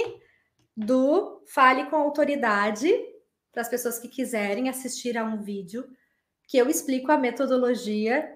do 0.75 1.43
Fale 1.45 1.85
com 1.85 1.95
Autoridade 1.95 2.91
para 3.51 3.61
as 3.61 3.69
pessoas 3.69 3.99
que 3.99 4.07
quiserem 4.07 4.67
assistir 4.67 5.15
a 5.15 5.23
um 5.23 5.39
vídeo 5.39 5.87
que 6.47 6.57
eu 6.57 6.67
explico 6.67 7.11
a 7.11 7.17
metodologia 7.19 8.27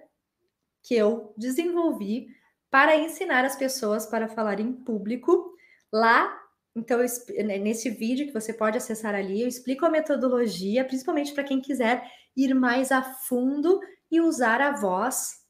que 0.84 0.94
eu 0.94 1.34
desenvolvi 1.36 2.28
para 2.70 2.96
ensinar 2.96 3.44
as 3.44 3.56
pessoas 3.56 4.06
para 4.06 4.28
falar 4.28 4.60
em 4.60 4.72
público. 4.72 5.56
Lá, 5.92 6.32
então, 6.76 7.00
né, 7.00 7.58
nesse 7.58 7.90
vídeo 7.90 8.28
que 8.28 8.34
você 8.34 8.54
pode 8.54 8.78
acessar 8.78 9.16
ali, 9.16 9.42
eu 9.42 9.48
explico 9.48 9.88
a 9.88 9.90
metodologia, 9.90 10.86
principalmente 10.86 11.34
para 11.34 11.44
quem 11.44 11.60
quiser 11.60 12.08
ir 12.36 12.54
mais 12.54 12.92
a 12.92 13.02
fundo 13.02 13.80
e 14.12 14.22
usar 14.22 14.62
a 14.62 14.74
voz 14.74 15.47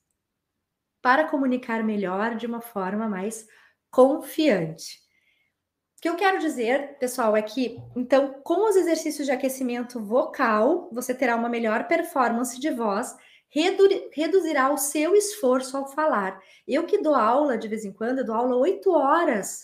para 1.08 1.24
comunicar 1.24 1.86
melhor 1.86 2.36
de 2.36 2.46
uma 2.46 2.60
forma 2.60 3.08
mais 3.08 3.48
confiante. 3.90 5.00
O 5.98 6.02
que 6.02 6.10
eu 6.10 6.18
quero 6.18 6.38
dizer, 6.38 6.98
pessoal, 7.00 7.34
é 7.34 7.42
que, 7.42 7.78
então, 7.96 8.42
com 8.44 8.68
os 8.70 8.76
exercícios 8.76 9.26
de 9.26 9.32
aquecimento 9.32 10.04
vocal, 10.04 10.90
você 10.92 11.16
terá 11.16 11.38
uma 11.38 11.48
melhor 11.48 11.88
performance 11.88 12.60
de 12.60 12.70
voz, 12.72 13.16
redu 13.48 13.88
reduzirá 14.12 14.70
o 14.70 14.78
seu 14.78 15.16
esforço 15.16 15.78
ao 15.78 15.88
falar. 15.88 16.42
Eu 16.68 16.86
que 16.86 16.98
dou 16.98 17.16
aula 17.16 17.58
de 17.58 17.70
vez 17.70 17.86
em 17.86 17.94
quando, 17.94 18.20
eu 18.20 18.26
dou 18.26 18.36
aula 18.36 18.58
8 18.58 18.92
horas, 18.92 19.62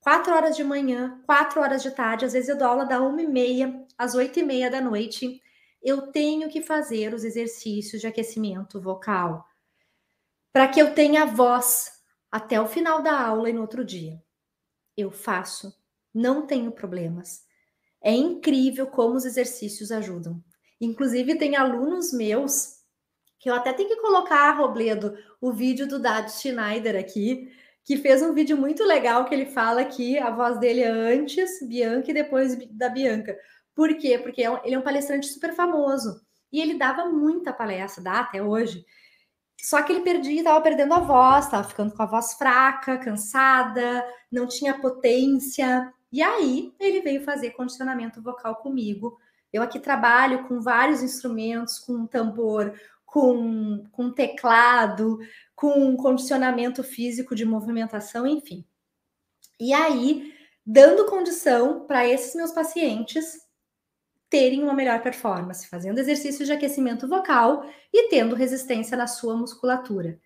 4 0.00 0.34
horas 0.34 0.56
de 0.56 0.64
manhã, 0.64 1.22
4 1.24 1.60
horas 1.60 1.84
de 1.84 1.92
tarde, 1.92 2.24
às 2.24 2.32
vezes 2.32 2.48
eu 2.48 2.58
dou 2.58 2.66
aula 2.66 2.84
da 2.84 3.00
1 3.00 3.20
e 3.20 3.26
meia 3.28 3.86
às 3.96 4.16
8 4.16 4.40
e 4.40 4.42
meia 4.42 4.68
da 4.68 4.80
noite. 4.80 5.40
Eu 5.80 6.10
tenho 6.10 6.48
que 6.48 6.60
fazer 6.60 7.14
os 7.14 7.22
exercícios 7.22 8.00
de 8.00 8.08
aquecimento 8.08 8.80
vocal 8.80 9.46
para 10.54 10.68
que 10.68 10.80
eu 10.80 10.94
tenha 10.94 11.26
voz 11.26 11.90
até 12.30 12.60
o 12.60 12.68
final 12.68 13.02
da 13.02 13.20
aula 13.20 13.50
e 13.50 13.52
no 13.52 13.60
outro 13.60 13.84
dia 13.84 14.22
eu 14.96 15.10
faço, 15.10 15.74
não 16.14 16.46
tenho 16.46 16.70
problemas. 16.70 17.42
É 18.00 18.12
incrível 18.12 18.86
como 18.86 19.16
os 19.16 19.24
exercícios 19.24 19.90
ajudam. 19.90 20.40
Inclusive, 20.80 21.36
tem 21.36 21.56
alunos 21.56 22.12
meus 22.12 22.74
que 23.40 23.50
eu 23.50 23.54
até 23.54 23.72
tenho 23.72 23.88
que 23.88 24.00
colocar, 24.00 24.52
Robledo, 24.52 25.18
o 25.40 25.52
vídeo 25.52 25.88
do 25.88 25.98
Dad 25.98 26.28
Schneider 26.28 26.96
aqui, 26.96 27.50
que 27.82 27.96
fez 27.96 28.22
um 28.22 28.32
vídeo 28.32 28.56
muito 28.56 28.84
legal 28.84 29.24
que 29.24 29.34
ele 29.34 29.46
fala 29.46 29.80
aqui, 29.80 30.16
a 30.18 30.30
voz 30.30 30.60
dele 30.60 30.82
é 30.82 30.88
antes 30.88 31.66
Bianca 31.66 32.12
e 32.12 32.14
depois 32.14 32.56
da 32.70 32.88
Bianca. 32.88 33.36
Por 33.74 33.92
quê? 33.96 34.18
Porque 34.18 34.44
é 34.44 34.60
ele 34.64 34.76
é 34.76 34.78
um 34.78 34.82
palestrante 34.82 35.26
super 35.26 35.52
famoso. 35.52 36.24
E 36.52 36.60
ele 36.60 36.74
dava 36.74 37.06
muita 37.06 37.52
palestra, 37.52 38.04
dá 38.04 38.20
até 38.20 38.40
hoje. 38.40 38.86
Só 39.60 39.82
que 39.82 39.92
ele 39.92 40.02
perdia, 40.02 40.38
estava 40.38 40.60
perdendo 40.60 40.94
a 40.94 41.00
voz, 41.00 41.46
estava 41.46 41.66
ficando 41.66 41.94
com 41.94 42.02
a 42.02 42.06
voz 42.06 42.34
fraca, 42.34 42.98
cansada, 42.98 44.04
não 44.30 44.46
tinha 44.46 44.78
potência. 44.78 45.92
E 46.12 46.22
aí 46.22 46.72
ele 46.78 47.00
veio 47.00 47.24
fazer 47.24 47.50
condicionamento 47.50 48.22
vocal 48.22 48.56
comigo. 48.56 49.18
Eu 49.52 49.62
aqui 49.62 49.78
trabalho 49.78 50.46
com 50.48 50.60
vários 50.60 51.02
instrumentos, 51.02 51.78
com 51.78 52.06
tambor, 52.06 52.78
com, 53.06 53.84
com 53.92 54.10
teclado, 54.10 55.18
com 55.54 55.96
condicionamento 55.96 56.82
físico 56.82 57.34
de 57.34 57.44
movimentação, 57.44 58.26
enfim. 58.26 58.64
E 59.58 59.72
aí, 59.72 60.34
dando 60.66 61.06
condição 61.06 61.86
para 61.86 62.06
esses 62.06 62.34
meus 62.34 62.50
pacientes 62.50 63.43
terem 64.34 64.64
uma 64.64 64.74
melhor 64.74 65.00
performance, 65.00 65.68
fazendo 65.68 66.00
exercícios 66.00 66.48
de 66.48 66.52
aquecimento 66.52 67.06
vocal 67.06 67.64
e 67.92 68.08
tendo 68.08 68.34
resistência 68.34 68.96
na 68.96 69.06
sua 69.06 69.36
musculatura. 69.36 70.18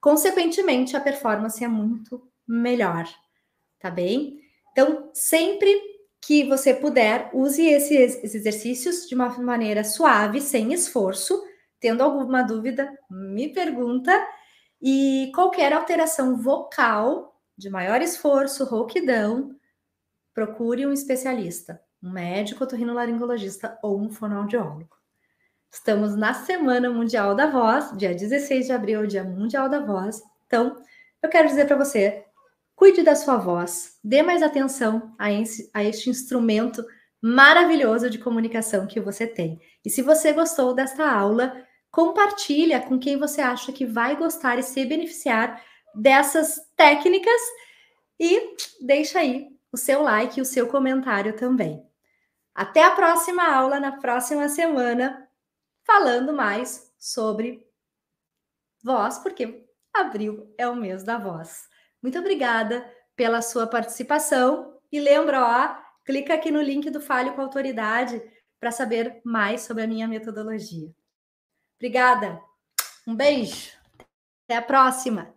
Consequentemente, 0.00 0.96
a 0.96 1.00
performance 1.00 1.64
é 1.64 1.66
muito 1.66 2.22
melhor, 2.46 3.04
tá 3.80 3.90
bem? 3.90 4.38
Então, 4.70 5.10
sempre 5.12 5.76
que 6.24 6.44
você 6.44 6.72
puder, 6.72 7.30
use 7.34 7.66
esses 7.66 8.32
exercícios 8.32 9.08
de 9.08 9.16
uma 9.16 9.28
maneira 9.40 9.82
suave, 9.82 10.40
sem 10.40 10.72
esforço. 10.72 11.42
Tendo 11.80 12.04
alguma 12.04 12.42
dúvida, 12.42 12.88
me 13.10 13.52
pergunta. 13.52 14.24
E 14.80 15.32
qualquer 15.34 15.72
alteração 15.72 16.36
vocal 16.36 17.36
de 17.56 17.68
maior 17.68 18.00
esforço, 18.02 18.64
rouquidão, 18.64 19.50
procure 20.32 20.86
um 20.86 20.92
especialista 20.92 21.82
um 22.02 22.10
médico 22.10 22.64
otorrinolaringologista 22.64 23.78
ou 23.82 24.00
um 24.00 24.10
fonoaudiólogo. 24.10 24.96
Estamos 25.70 26.16
na 26.16 26.32
Semana 26.32 26.88
Mundial 26.90 27.34
da 27.34 27.46
Voz, 27.46 27.92
dia 27.96 28.14
16 28.14 28.66
de 28.66 28.72
abril, 28.72 29.06
Dia 29.06 29.24
Mundial 29.24 29.68
da 29.68 29.80
Voz. 29.80 30.22
Então, 30.46 30.76
eu 31.22 31.28
quero 31.28 31.48
dizer 31.48 31.66
para 31.66 31.76
você, 31.76 32.24
cuide 32.74 33.02
da 33.02 33.14
sua 33.14 33.36
voz, 33.36 33.98
dê 34.02 34.22
mais 34.22 34.42
atenção 34.42 35.14
a, 35.18 35.30
esse, 35.32 35.68
a 35.74 35.84
este 35.84 36.08
instrumento 36.08 36.84
maravilhoso 37.20 38.08
de 38.08 38.18
comunicação 38.18 38.86
que 38.86 39.00
você 39.00 39.26
tem. 39.26 39.60
E 39.84 39.90
se 39.90 40.00
você 40.00 40.32
gostou 40.32 40.72
desta 40.72 41.10
aula, 41.10 41.66
compartilha 41.90 42.80
com 42.80 42.98
quem 42.98 43.18
você 43.18 43.40
acha 43.40 43.72
que 43.72 43.84
vai 43.84 44.16
gostar 44.16 44.58
e 44.58 44.62
se 44.62 44.86
beneficiar 44.86 45.62
dessas 45.94 46.60
técnicas 46.76 47.40
e 48.18 48.54
deixa 48.80 49.18
aí 49.18 49.48
o 49.72 49.76
seu 49.76 50.02
like 50.02 50.38
e 50.38 50.42
o 50.42 50.46
seu 50.46 50.68
comentário 50.68 51.36
também. 51.36 51.87
Até 52.58 52.82
a 52.82 52.90
próxima 52.90 53.54
aula, 53.54 53.78
na 53.78 53.92
próxima 54.00 54.48
semana, 54.48 55.30
falando 55.86 56.32
mais 56.32 56.92
sobre 56.98 57.64
voz, 58.82 59.16
porque 59.20 59.64
abril 59.94 60.52
é 60.58 60.66
o 60.66 60.74
mês 60.74 61.04
da 61.04 61.16
voz. 61.18 61.68
Muito 62.02 62.18
obrigada 62.18 62.84
pela 63.14 63.42
sua 63.42 63.64
participação 63.68 64.76
e 64.90 64.98
lembra, 64.98 65.40
ó, 65.40 65.76
clica 66.04 66.34
aqui 66.34 66.50
no 66.50 66.60
link 66.60 66.90
do 66.90 67.00
Fale 67.00 67.30
com 67.30 67.42
Autoridade 67.42 68.20
para 68.58 68.72
saber 68.72 69.20
mais 69.24 69.60
sobre 69.60 69.84
a 69.84 69.86
minha 69.86 70.08
metodologia. 70.08 70.92
Obrigada. 71.76 72.42
Um 73.06 73.14
beijo. 73.14 73.70
Até 74.48 74.56
a 74.56 74.62
próxima. 74.62 75.32